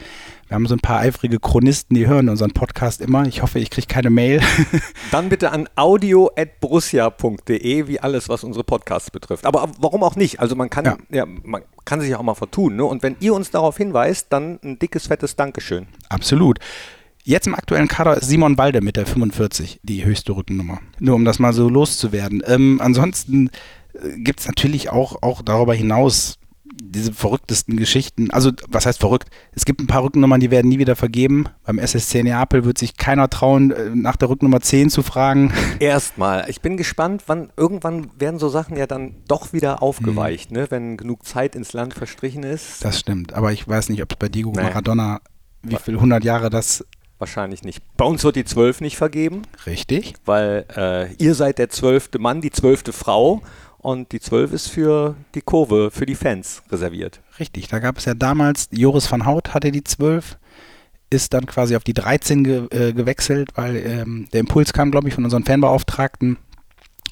Wir 0.47 0.55
haben 0.55 0.67
so 0.67 0.75
ein 0.75 0.79
paar 0.79 0.99
eifrige 0.99 1.39
Chronisten, 1.39 1.95
die 1.95 2.05
hören 2.05 2.29
unseren 2.29 2.51
Podcast 2.51 3.01
immer. 3.01 3.25
Ich 3.25 3.41
hoffe, 3.41 3.57
ich 3.59 3.71
kriege 3.71 3.87
keine 3.87 4.11
Mail. 4.11 4.41
Dann 5.11 5.29
bitte 5.29 5.51
an 5.51 5.67
audio.borussia.de, 5.75 7.87
wie 7.87 7.99
alles, 7.99 8.29
was 8.29 8.43
unsere 8.43 8.63
Podcasts 8.63 9.11
betrifft. 9.11 9.45
Aber 9.45 9.69
warum 9.79 10.03
auch 10.03 10.15
nicht? 10.15 10.39
Also 10.39 10.55
man 10.55 10.69
kann, 10.69 10.85
Ja. 10.85 10.97
ja. 11.09 11.25
man 11.25 11.63
kann 11.83 12.01
sich 12.01 12.15
auch 12.15 12.21
mal 12.21 12.35
vertun. 12.35 12.75
Ne? 12.75 12.85
Und 12.85 13.03
wenn 13.03 13.15
ihr 13.19 13.33
uns 13.33 13.51
darauf 13.51 13.77
hinweist, 13.77 14.27
dann 14.31 14.59
ein 14.63 14.79
dickes, 14.79 15.07
fettes 15.07 15.35
Dankeschön. 15.35 15.87
Absolut. 16.09 16.59
Jetzt 17.27 17.48
im 17.48 17.55
aktuellen 17.55 17.88
Kader 17.88 18.17
ist 18.17 18.29
Simon 18.29 18.55
Walde 18.60 18.82
mit 18.82 18.98
der 18.98 19.08
45 19.08 19.79
die 19.82 20.05
höchste 20.05 20.34
Rückennummer. 20.34 20.79
Nur 21.00 21.15
um 21.15 21.25
das 21.25 21.39
mal 21.39 21.53
so 21.53 21.67
loszuwerden. 21.67 22.44
Ähm, 22.46 22.79
ansonsten 22.79 23.50
gibt 24.17 24.41
es 24.41 24.48
natürlich 24.48 24.89
auch, 24.91 25.24
auch 25.24 25.41
darüber 25.41 25.74
hinaus 25.74 26.38
diese 26.84 27.13
verrücktesten 27.13 27.77
Geschichten. 27.77 28.29
Also, 28.32 28.51
was 28.67 28.86
heißt 28.86 29.00
verrückt? 29.00 29.29
Es 29.53 29.65
gibt 29.65 29.82
ein 29.82 29.88
paar 29.88 30.03
Rückennummern, 30.03 30.39
die 30.39 30.51
werden 30.51 30.67
nie 30.67 30.77
wieder 30.77 30.96
vergeben. 30.96 31.46
Beim 31.63 31.79
SSC 31.79 32.22
Neapel 32.22 32.65
wird 32.65 32.77
sich 32.77 32.98
keiner 32.98 33.29
trauen, 33.29 33.72
äh, 33.72 33.89
nach 33.96 34.17
der 34.17 34.29
Rücknummer 34.29 34.62
10 34.62 34.89
zu 34.91 35.01
fragen. 35.01 35.51
Erstmal, 35.79 36.48
ich 36.50 36.62
bin 36.62 36.77
gespannt, 36.77 37.24
wann 37.27 37.51
irgendwann 37.58 38.12
werden 38.20 38.39
so 38.39 38.50
Sachen 38.50 38.77
ja 38.77 38.88
dann 38.88 39.15
doch 39.27 39.51
wieder 39.53 39.82
aufgeweicht, 39.82 40.51
ne? 40.51 40.67
wenn 40.70 40.98
genug 40.98 41.25
Zeit 41.25 41.55
ins 41.55 41.74
Land 41.74 41.94
verstrichen 41.94 42.44
ist. 42.44 42.84
Das 42.84 43.00
stimmt. 43.00 43.34
Aber 43.34 43.51
ich 43.51 43.67
weiß 43.67 43.89
nicht, 43.89 44.03
ob 44.03 44.12
es 44.12 44.17
bei 44.17 44.29
Diego 44.29 44.51
Nee. 44.55 44.63
Maradona, 44.63 45.22
wie 45.63 45.77
viel 45.77 45.96
100 45.96 46.24
Jahre 46.24 46.50
das 46.50 46.86
Wahrscheinlich 47.17 47.63
nicht. 47.63 47.81
Bei 47.95 48.05
uns 48.05 48.24
wird 48.24 48.36
die 48.36 48.43
12 48.43 48.81
nicht 48.81 48.98
vergeben, 48.98 49.43
richtig? 49.65 50.15
weil 50.25 50.65
äh, 50.75 51.13
ihr 51.13 51.34
seid 51.34 51.60
der 51.60 51.69
zwölfte 51.69 52.19
Mann, 52.19 52.41
die 52.41 52.51
zwölfte 52.51 52.91
Frau 52.91 53.41
und 53.77 54.12
die 54.12 54.19
12 54.19 54.51
ist 54.51 54.67
für 54.67 55.15
die 55.34 55.41
Kurve, 55.41 55.91
für 55.91 56.05
die 56.05 56.15
Fans 56.15 56.62
reserviert. 56.72 57.22
Richtig, 57.39 57.67
da 57.67 57.79
gab 57.79 57.98
es 57.98 58.05
ja 58.05 58.15
damals, 58.15 58.67
Joris 58.72 59.10
van 59.10 59.25
Hout 59.25 59.53
hatte 59.53 59.72
die 59.72 59.84
12, 59.84 60.38
ist 61.10 61.34
dann 61.34 61.45
quasi 61.45 61.75
auf 61.75 61.84
die 61.84 61.93
13 61.93 62.43
ge 62.43 62.67
äh, 62.72 62.93
gewechselt, 62.93 63.50
weil 63.55 63.77
ähm, 63.77 64.27
der 64.34 64.41
Impuls 64.41 64.74
kam, 64.74 64.91
glaube 64.91 65.07
ich, 65.07 65.13
von 65.13 65.24
unseren 65.24 65.45
Fanbeauftragten 65.45 66.38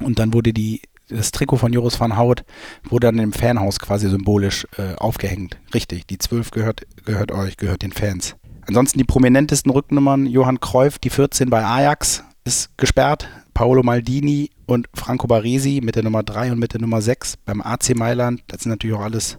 und 0.01 0.19
dann 0.19 0.33
wurde 0.33 0.51
die, 0.51 0.81
das 1.09 1.31
Trikot 1.31 1.57
von 1.57 1.71
Joris 1.71 1.99
van 1.99 2.17
Hout 2.17 2.43
wurde 2.89 3.07
dann 3.07 3.19
im 3.19 3.33
Fanhaus 3.33 3.79
quasi 3.79 4.09
symbolisch 4.09 4.67
äh, 4.77 4.95
aufgehängt. 4.95 5.57
Richtig, 5.73 6.07
die 6.07 6.17
12 6.17 6.51
gehört, 6.51 6.81
gehört 7.05 7.31
euch, 7.31 7.55
gehört 7.55 7.83
den 7.83 7.91
Fans. 7.91 8.35
Ansonsten 8.67 8.97
die 8.97 9.03
prominentesten 9.03 9.71
Rücknummern, 9.71 10.25
Johann 10.25 10.59
Cruyff, 10.59 10.99
die 10.99 11.09
14 11.09 11.49
bei 11.49 11.63
Ajax, 11.63 12.23
ist 12.45 12.75
gesperrt. 12.77 13.27
Paolo 13.53 13.83
Maldini 13.83 14.49
und 14.65 14.87
Franco 14.95 15.27
Baresi 15.27 15.79
mit 15.83 15.95
der 15.95 16.03
Nummer 16.03 16.23
3 16.23 16.53
und 16.53 16.59
mit 16.59 16.73
der 16.73 16.81
Nummer 16.81 17.01
6 17.01 17.37
beim 17.45 17.61
AC 17.61 17.95
Mailand. 17.95 18.41
Das 18.47 18.61
sind 18.63 18.71
natürlich 18.71 18.95
auch 18.97 19.01
alles 19.03 19.37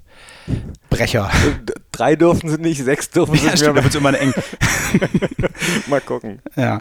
Brecher. 0.89 1.31
D- 1.69 1.73
Drei 1.91 2.15
dürfen 2.17 2.49
sie 2.49 2.59
nicht, 2.59 2.83
sechs 2.85 3.11
dürfen 3.11 3.35
sie 3.37 3.45
Ja, 3.45 3.51
nicht 3.53 3.61
stimmt, 3.61 3.79
da 3.79 3.83
wird 3.85 3.93
es 3.95 3.99
immer 4.01 4.19
eng. 4.19 4.33
Mal 5.89 6.01
gucken. 6.01 6.41
Ja. 6.57 6.81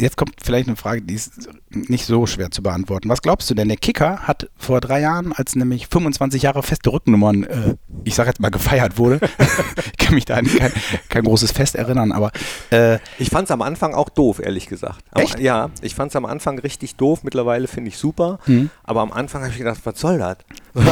Jetzt 0.00 0.16
kommt 0.16 0.36
vielleicht 0.40 0.68
eine 0.68 0.76
Frage, 0.76 1.02
die 1.02 1.14
ist 1.14 1.48
nicht 1.70 2.06
so 2.06 2.24
schwer 2.26 2.52
zu 2.52 2.62
beantworten. 2.62 3.08
Was 3.08 3.20
glaubst 3.20 3.50
du 3.50 3.54
denn? 3.54 3.66
Der 3.66 3.76
Kicker 3.76 4.20
hat 4.20 4.48
vor 4.56 4.80
drei 4.80 5.00
Jahren, 5.00 5.32
als 5.32 5.56
nämlich 5.56 5.88
25 5.88 6.42
Jahre 6.42 6.62
feste 6.62 6.92
Rückennummern, 6.92 7.42
äh, 7.42 7.74
ich 8.04 8.14
sage 8.14 8.28
jetzt 8.28 8.38
mal 8.38 8.52
gefeiert 8.52 8.96
wurde, 8.96 9.18
ich 9.90 9.96
kann 9.96 10.14
mich 10.14 10.24
da 10.24 10.36
an 10.36 10.46
kein, 10.46 10.72
kein 11.08 11.24
großes 11.24 11.50
Fest 11.50 11.74
erinnern, 11.74 12.12
aber 12.12 12.30
äh, 12.70 12.98
Ich 13.18 13.30
fand 13.30 13.46
es 13.46 13.50
am 13.50 13.60
Anfang 13.60 13.92
auch 13.92 14.08
doof, 14.08 14.38
ehrlich 14.38 14.68
gesagt. 14.68 15.04
Am, 15.10 15.22
Echt? 15.22 15.40
Ja, 15.40 15.70
ich 15.82 15.96
fand 15.96 16.12
es 16.12 16.16
am 16.16 16.26
Anfang 16.26 16.60
richtig 16.60 16.94
doof. 16.94 17.24
Mittlerweile 17.24 17.66
finde 17.66 17.88
ich 17.88 17.98
super. 17.98 18.38
Mhm. 18.46 18.70
Aber 18.84 19.00
am 19.00 19.10
Anfang 19.10 19.42
habe 19.42 19.50
ich 19.50 19.58
gedacht, 19.58 19.80
was 19.82 19.98
soll 19.98 20.18
das? 20.18 20.36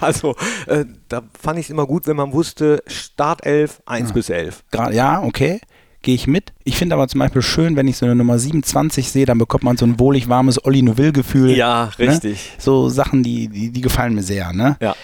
also, 0.00 0.36
äh, 0.68 0.84
da 1.08 1.22
fand 1.36 1.58
ich 1.58 1.66
es 1.66 1.70
immer 1.70 1.86
gut, 1.86 2.06
wenn 2.06 2.16
man 2.16 2.32
wusste, 2.32 2.84
Startelf 2.86 3.82
1 3.86 4.12
bis 4.12 4.30
11. 4.30 4.62
gerade, 4.70 4.94
ja, 4.94 5.20
okay, 5.22 5.60
gehe 6.06 6.14
ich 6.14 6.26
mit. 6.28 6.52
Ich 6.64 6.76
finde 6.78 6.94
aber 6.94 7.08
zum 7.08 7.18
Beispiel 7.18 7.42
schön, 7.42 7.74
wenn 7.76 7.88
ich 7.88 7.96
so 7.96 8.06
eine 8.06 8.14
Nummer 8.14 8.38
27 8.38 9.10
sehe, 9.10 9.26
dann 9.26 9.38
bekommt 9.38 9.64
man 9.64 9.76
so 9.76 9.84
ein 9.84 9.98
wohlig 9.98 10.28
warmes 10.28 10.64
Olli 10.64 10.80
Neuville-Gefühl. 10.82 11.50
Ja, 11.50 11.90
Ne? 11.98 12.08
richtig. 12.08 12.52
So 12.58 12.88
Sachen, 12.88 13.22
die, 13.24 13.48
die, 13.48 13.70
die 13.70 13.80
gefallen 13.80 14.14
mir 14.14 14.22
sehr, 14.22 14.52
ne? 14.52 14.76
Ja. 14.80 14.94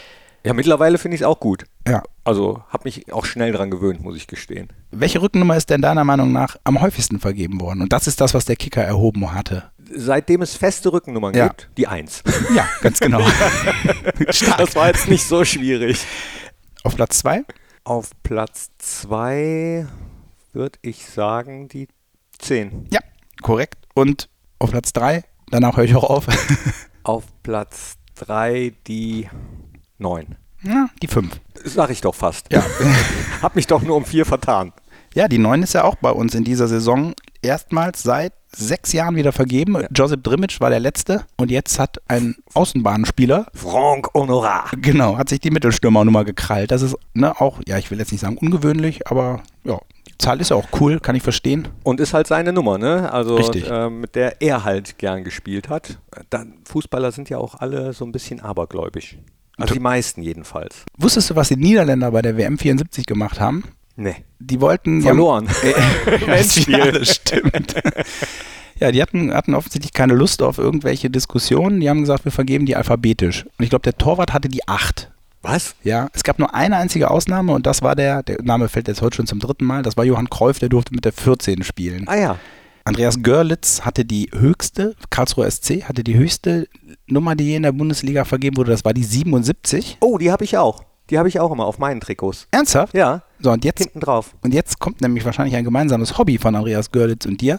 Ja, 0.44 0.54
mittlerweile 0.54 0.98
finde 0.98 1.14
ich 1.16 1.20
es 1.20 1.26
auch 1.26 1.38
gut. 1.38 1.64
Ja. 1.86 2.02
Also, 2.24 2.62
habe 2.68 2.82
mich 2.84 3.12
auch 3.12 3.24
schnell 3.24 3.52
dran 3.52 3.70
gewöhnt, 3.70 4.00
muss 4.02 4.16
ich 4.16 4.26
gestehen. 4.26 4.68
Welche 4.90 5.20
Rückennummer 5.22 5.56
ist 5.56 5.70
denn 5.70 5.82
deiner 5.82 6.02
Meinung 6.04 6.32
nach 6.32 6.56
am 6.64 6.80
häufigsten 6.80 7.20
vergeben 7.20 7.60
worden? 7.60 7.80
Und 7.82 7.92
das 7.92 8.06
ist 8.08 8.20
das, 8.20 8.32
was 8.34 8.44
der 8.44 8.56
Kicker 8.56 8.82
erhoben 8.82 9.32
hatte. 9.34 9.64
Seitdem 9.94 10.40
es 10.42 10.54
feste 10.56 10.92
Rückennummern 10.92 11.34
Ja. 11.34 11.48
gibt, 11.48 11.68
die 11.76 11.86
1. 11.88 12.22
Ja, 12.56 12.66
ganz 12.80 12.98
genau. 13.00 13.20
Das 14.58 14.74
war 14.76 14.86
jetzt 14.88 15.08
nicht 15.08 15.24
so 15.24 15.44
schwierig. 15.44 16.04
Auf 16.84 16.94
Platz 16.96 17.18
2? 17.18 17.44
Auf 17.84 18.10
Platz 18.22 18.70
2 18.78 19.86
würde 20.52 20.78
ich 20.82 21.06
sagen 21.06 21.68
die 21.68 21.88
10. 22.38 22.88
Ja, 22.92 23.00
korrekt. 23.42 23.78
Und 23.94 24.28
auf 24.58 24.70
Platz 24.70 24.92
3, 24.92 25.24
danach 25.50 25.76
höre 25.76 25.84
ich 25.84 25.94
auch 25.94 26.08
auf. 26.08 26.26
Auf 27.04 27.24
Platz 27.42 27.96
3 28.14 28.74
die 28.86 29.28
9. 29.98 30.36
ja, 30.62 30.88
die 31.02 31.08
5. 31.08 31.40
Sag 31.64 31.90
ich 31.90 32.00
doch 32.00 32.14
fast. 32.14 32.52
Ja. 32.52 32.64
Hab 33.42 33.56
mich 33.56 33.66
doch 33.66 33.82
nur 33.82 33.96
um 33.96 34.04
4 34.04 34.24
vertan. 34.24 34.72
ja, 35.14 35.26
die 35.26 35.38
9 35.38 35.64
ist 35.64 35.72
ja 35.72 35.82
auch 35.82 35.96
bei 35.96 36.10
uns 36.10 36.36
in 36.36 36.44
dieser 36.44 36.68
Saison 36.68 37.14
erstmals 37.42 38.04
seit 38.04 38.34
sechs 38.54 38.92
Jahren 38.92 39.16
wieder 39.16 39.32
vergeben. 39.32 39.84
Josip 39.92 40.22
Drimic 40.22 40.60
war 40.60 40.70
der 40.70 40.78
letzte 40.78 41.24
und 41.36 41.50
jetzt 41.50 41.80
hat 41.80 42.00
ein 42.06 42.36
Außenbahnspieler, 42.54 43.46
Franck 43.52 44.14
Honorat. 44.14 44.70
genau, 44.76 45.18
hat 45.18 45.28
sich 45.28 45.40
die 45.40 45.50
Mittelstürmernummer 45.50 46.24
gekrallt. 46.24 46.70
Das 46.70 46.82
ist 46.82 46.96
ne, 47.14 47.40
auch, 47.40 47.60
ja, 47.66 47.78
ich 47.78 47.90
will 47.90 47.98
jetzt 47.98 48.12
nicht 48.12 48.20
sagen 48.20 48.38
ungewöhnlich, 48.38 49.08
aber 49.08 49.42
ja, 49.64 49.80
Zahl 50.22 50.40
ist 50.40 50.50
ja 50.50 50.56
auch 50.56 50.68
cool, 50.80 51.00
kann 51.00 51.14
ich 51.14 51.22
verstehen. 51.22 51.68
Und 51.82 52.00
ist 52.00 52.14
halt 52.14 52.26
seine 52.26 52.52
Nummer, 52.52 52.78
ne? 52.78 53.12
Also 53.12 53.34
Richtig. 53.34 53.68
äh, 53.68 53.90
mit 53.90 54.14
der 54.14 54.40
er 54.40 54.64
halt 54.64 54.98
gern 54.98 55.24
gespielt 55.24 55.68
hat. 55.68 55.98
Dann, 56.30 56.54
Fußballer 56.64 57.12
sind 57.12 57.28
ja 57.28 57.38
auch 57.38 57.56
alle 57.56 57.92
so 57.92 58.04
ein 58.04 58.12
bisschen 58.12 58.40
abergläubisch. 58.40 59.18
Also 59.58 59.74
die 59.74 59.80
meisten 59.80 60.22
jedenfalls. 60.22 60.84
Wusstest 60.96 61.30
du, 61.30 61.36
was 61.36 61.48
die 61.48 61.56
Niederländer 61.56 62.10
bei 62.10 62.22
der 62.22 62.36
WM 62.36 62.58
74 62.58 63.04
gemacht 63.04 63.40
haben? 63.40 63.64
Ne. 63.96 64.16
Die 64.38 64.60
wollten. 64.60 65.02
Verloren. 65.02 65.48
Endspiel. 66.26 66.78
ja, 66.78 66.90
das 66.90 67.16
stimmt. 67.16 67.74
ja, 68.80 68.92
die 68.92 69.02
hatten, 69.02 69.34
hatten 69.34 69.54
offensichtlich 69.54 69.92
keine 69.92 70.14
Lust 70.14 70.42
auf 70.42 70.58
irgendwelche 70.58 71.10
Diskussionen. 71.10 71.80
Die 71.80 71.90
haben 71.90 72.00
gesagt, 72.00 72.24
wir 72.24 72.32
vergeben 72.32 72.64
die 72.64 72.76
alphabetisch. 72.76 73.44
Und 73.44 73.64
ich 73.64 73.70
glaube, 73.70 73.82
der 73.82 73.98
Torwart 73.98 74.32
hatte 74.32 74.48
die 74.48 74.66
8. 74.66 75.10
Was? 75.42 75.74
Ja, 75.82 76.08
es 76.12 76.22
gab 76.22 76.38
nur 76.38 76.54
eine 76.54 76.76
einzige 76.76 77.10
Ausnahme 77.10 77.52
und 77.52 77.66
das 77.66 77.82
war 77.82 77.96
der, 77.96 78.22
der 78.22 78.42
Name 78.42 78.68
fällt 78.68 78.88
jetzt 78.88 79.02
heute 79.02 79.16
schon 79.16 79.26
zum 79.26 79.40
dritten 79.40 79.64
Mal, 79.64 79.82
das 79.82 79.96
war 79.96 80.04
Johann 80.04 80.30
Cruyff, 80.30 80.58
der 80.58 80.68
durfte 80.68 80.94
mit 80.94 81.04
der 81.04 81.12
14 81.12 81.62
spielen. 81.64 82.06
Ah 82.06 82.16
ja. 82.16 82.38
Andreas 82.84 83.22
Görlitz 83.22 83.82
hatte 83.82 84.04
die 84.04 84.28
höchste, 84.32 84.96
Karlsruher 85.10 85.50
SC 85.50 85.84
hatte 85.84 86.02
die 86.02 86.16
höchste 86.16 86.68
Nummer, 87.06 87.36
die 87.36 87.44
je 87.44 87.56
in 87.56 87.62
der 87.62 87.72
Bundesliga 87.72 88.24
vergeben 88.24 88.56
wurde, 88.56 88.70
das 88.70 88.84
war 88.84 88.92
die 88.94 89.04
77. 89.04 89.98
Oh, 90.00 90.18
die 90.18 90.30
habe 90.32 90.44
ich 90.44 90.56
auch. 90.58 90.84
Die 91.10 91.18
habe 91.18 91.28
ich 91.28 91.38
auch 91.40 91.52
immer 91.52 91.66
auf 91.66 91.78
meinen 91.78 92.00
Trikots. 92.00 92.46
Ernsthaft? 92.52 92.94
Ja, 92.94 93.22
So, 93.40 93.50
und 93.50 93.64
jetzt 93.64 93.78
hinten 93.78 94.00
drauf. 94.00 94.34
Und 94.42 94.54
jetzt 94.54 94.78
kommt 94.78 95.00
nämlich 95.00 95.24
wahrscheinlich 95.24 95.54
ein 95.56 95.64
gemeinsames 95.64 96.16
Hobby 96.18 96.38
von 96.38 96.54
Andreas 96.54 96.90
Görlitz 96.90 97.26
und 97.26 97.40
dir. 97.40 97.58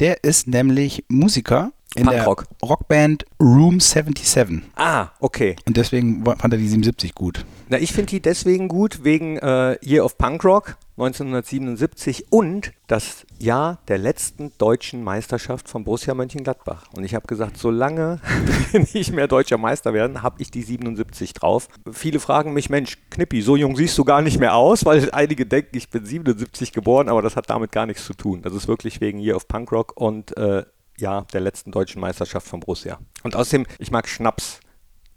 Der 0.00 0.24
ist 0.24 0.48
nämlich 0.48 1.04
Musiker 1.08 1.72
in 1.94 2.06
Punkrock. 2.06 2.46
der 2.48 2.68
Rockband 2.68 3.24
Room 3.40 3.80
77. 3.80 4.62
Ah, 4.76 5.08
okay. 5.20 5.56
Und 5.66 5.76
deswegen 5.76 6.24
fand 6.24 6.54
er 6.54 6.58
die 6.58 6.68
77 6.68 7.14
gut. 7.14 7.44
Na, 7.68 7.78
ich 7.78 7.92
finde 7.92 8.10
die 8.10 8.20
deswegen 8.20 8.68
gut, 8.68 9.04
wegen 9.04 9.38
äh, 9.38 9.78
Year 9.82 10.04
of 10.04 10.18
Punk 10.18 10.44
Rock 10.44 10.76
1977 10.98 12.26
und 12.30 12.72
das 12.86 13.24
Jahr 13.38 13.78
der 13.88 13.96
letzten 13.96 14.52
deutschen 14.58 15.02
Meisterschaft 15.02 15.68
von 15.68 15.84
Borussia 15.84 16.12
Mönchengladbach. 16.12 16.84
Und 16.94 17.04
ich 17.04 17.14
habe 17.14 17.26
gesagt, 17.26 17.56
solange 17.56 18.20
wir 18.72 18.80
nicht 18.92 19.12
mehr 19.12 19.26
deutscher 19.26 19.56
Meister 19.56 19.94
werden, 19.94 20.22
habe 20.22 20.42
ich 20.42 20.50
die 20.50 20.62
77 20.62 21.32
drauf. 21.32 21.68
Viele 21.90 22.20
fragen 22.20 22.52
mich, 22.52 22.68
Mensch, 22.68 22.98
Knippi, 23.10 23.40
so 23.40 23.56
jung 23.56 23.74
siehst 23.74 23.96
du 23.96 24.04
gar 24.04 24.20
nicht 24.20 24.38
mehr 24.38 24.54
aus, 24.54 24.84
weil 24.84 25.10
einige 25.12 25.46
denken, 25.46 25.76
ich 25.76 25.88
bin 25.88 26.04
77 26.04 26.72
geboren, 26.72 27.08
aber 27.08 27.22
das 27.22 27.36
hat 27.36 27.48
damit 27.48 27.72
gar 27.72 27.86
nichts 27.86 28.04
zu 28.04 28.12
tun. 28.12 28.42
Das 28.42 28.52
ist 28.52 28.68
wirklich 28.68 29.00
wegen 29.00 29.18
Year 29.18 29.36
of 29.36 29.48
Punk 29.48 29.72
Rock 29.72 29.96
und 29.96 30.36
äh, 30.36 30.64
ja, 30.98 31.22
der 31.32 31.40
letzten 31.40 31.72
deutschen 31.72 32.00
Meisterschaft 32.00 32.46
von 32.46 32.60
Borussia. 32.60 32.98
Und 33.22 33.36
außerdem, 33.36 33.66
ich 33.78 33.90
mag 33.90 34.08
Schnaps. 34.08 34.60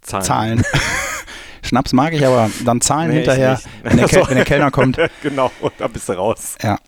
Zahlen. 0.02 0.24
Zahlen. 0.24 0.64
Schnaps 1.62 1.92
mag 1.92 2.12
ich, 2.12 2.24
aber 2.24 2.50
dann 2.64 2.80
Zahlen 2.80 3.10
Nee, 3.10 3.16
hinterher, 3.16 3.60
wenn 3.82 3.96
der, 3.96 4.06
Kel 4.06 4.22
wenn 4.28 4.36
der 4.36 4.44
Kellner 4.44 4.70
kommt. 4.70 4.98
genau, 5.22 5.50
und 5.60 5.72
da 5.78 5.88
bist 5.88 6.08
du 6.08 6.12
raus. 6.12 6.56
Ja. 6.62 6.78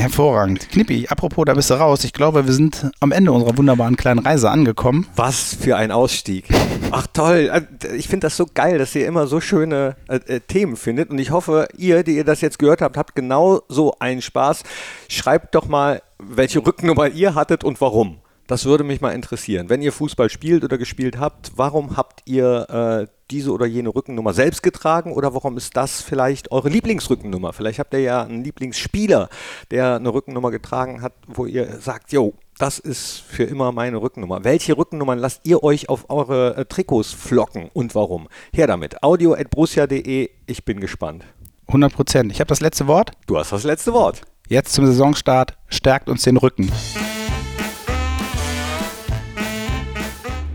Hervorragend. 0.00 0.70
Knippi, 0.70 1.06
apropos, 1.08 1.44
da 1.44 1.52
bist 1.52 1.68
du 1.68 1.74
raus. 1.74 2.04
Ich 2.04 2.14
glaube, 2.14 2.46
wir 2.46 2.52
sind 2.54 2.90
am 3.00 3.12
Ende 3.12 3.32
unserer 3.32 3.58
wunderbaren 3.58 3.96
kleinen 3.96 4.20
Reise 4.20 4.50
angekommen. 4.50 5.06
Was 5.14 5.54
für 5.60 5.76
ein 5.76 5.92
Ausstieg. 5.92 6.48
Ach 6.90 7.06
toll, 7.12 7.50
Äh, 7.52 7.96
ich 7.96 8.08
finde 8.08 8.26
das 8.26 8.36
so 8.36 8.46
geil, 8.52 8.78
dass 8.78 8.94
ihr 8.94 9.06
immer 9.06 9.26
so 9.26 9.40
schöne 9.40 9.96
äh, 10.08 10.16
äh, 10.26 10.40
Themen 10.40 10.76
findet 10.76 11.10
und 11.10 11.18
ich 11.18 11.30
hoffe, 11.30 11.68
ihr, 11.76 12.02
die 12.02 12.16
ihr 12.16 12.24
das 12.24 12.40
jetzt 12.40 12.58
gehört 12.58 12.80
habt, 12.80 12.96
habt 12.96 13.14
genau 13.14 13.60
so 13.68 13.94
einen 14.00 14.22
Spaß. 14.22 14.62
Schreibt 15.08 15.54
doch 15.54 15.68
mal, 15.68 16.02
welche 16.18 16.64
Rückennummer 16.64 17.08
ihr 17.08 17.34
hattet 17.34 17.62
und 17.62 17.80
warum. 17.80 18.18
Das 18.50 18.64
würde 18.64 18.82
mich 18.82 19.00
mal 19.00 19.12
interessieren. 19.12 19.68
Wenn 19.68 19.80
ihr 19.80 19.92
Fußball 19.92 20.28
spielt 20.28 20.64
oder 20.64 20.76
gespielt 20.76 21.20
habt, 21.20 21.52
warum 21.54 21.96
habt 21.96 22.22
ihr 22.24 23.06
äh, 23.08 23.12
diese 23.30 23.52
oder 23.52 23.64
jene 23.64 23.94
Rückennummer 23.94 24.32
selbst 24.32 24.64
getragen 24.64 25.12
oder 25.12 25.34
warum 25.34 25.56
ist 25.56 25.76
das 25.76 26.02
vielleicht 26.02 26.50
eure 26.50 26.68
Lieblingsrückennummer? 26.68 27.52
Vielleicht 27.52 27.78
habt 27.78 27.94
ihr 27.94 28.00
ja 28.00 28.24
einen 28.24 28.42
Lieblingsspieler, 28.42 29.28
der 29.70 29.94
eine 29.94 30.12
Rückennummer 30.12 30.50
getragen 30.50 31.00
hat, 31.00 31.12
wo 31.28 31.46
ihr 31.46 31.78
sagt, 31.80 32.10
jo, 32.10 32.34
das 32.58 32.80
ist 32.80 33.20
für 33.20 33.44
immer 33.44 33.70
meine 33.70 33.98
Rückennummer. 33.98 34.42
Welche 34.42 34.76
Rückennummern 34.76 35.20
lasst 35.20 35.42
ihr 35.44 35.62
euch 35.62 35.88
auf 35.88 36.10
eure 36.10 36.56
äh, 36.56 36.64
Trikots 36.64 37.12
flocken 37.12 37.70
und 37.72 37.94
warum? 37.94 38.26
Her 38.52 38.66
damit. 38.66 39.04
audio.brussia.de. 39.04 40.28
Ich 40.46 40.64
bin 40.64 40.80
gespannt. 40.80 41.24
100 41.68 41.92
Prozent. 41.92 42.32
Ich 42.32 42.40
habe 42.40 42.48
das 42.48 42.58
letzte 42.58 42.88
Wort. 42.88 43.12
Du 43.28 43.38
hast 43.38 43.52
das 43.52 43.62
letzte 43.62 43.92
Wort. 43.92 44.22
Jetzt 44.48 44.72
zum 44.72 44.86
Saisonstart. 44.86 45.56
Stärkt 45.68 46.08
uns 46.08 46.24
den 46.24 46.36
Rücken. 46.36 46.72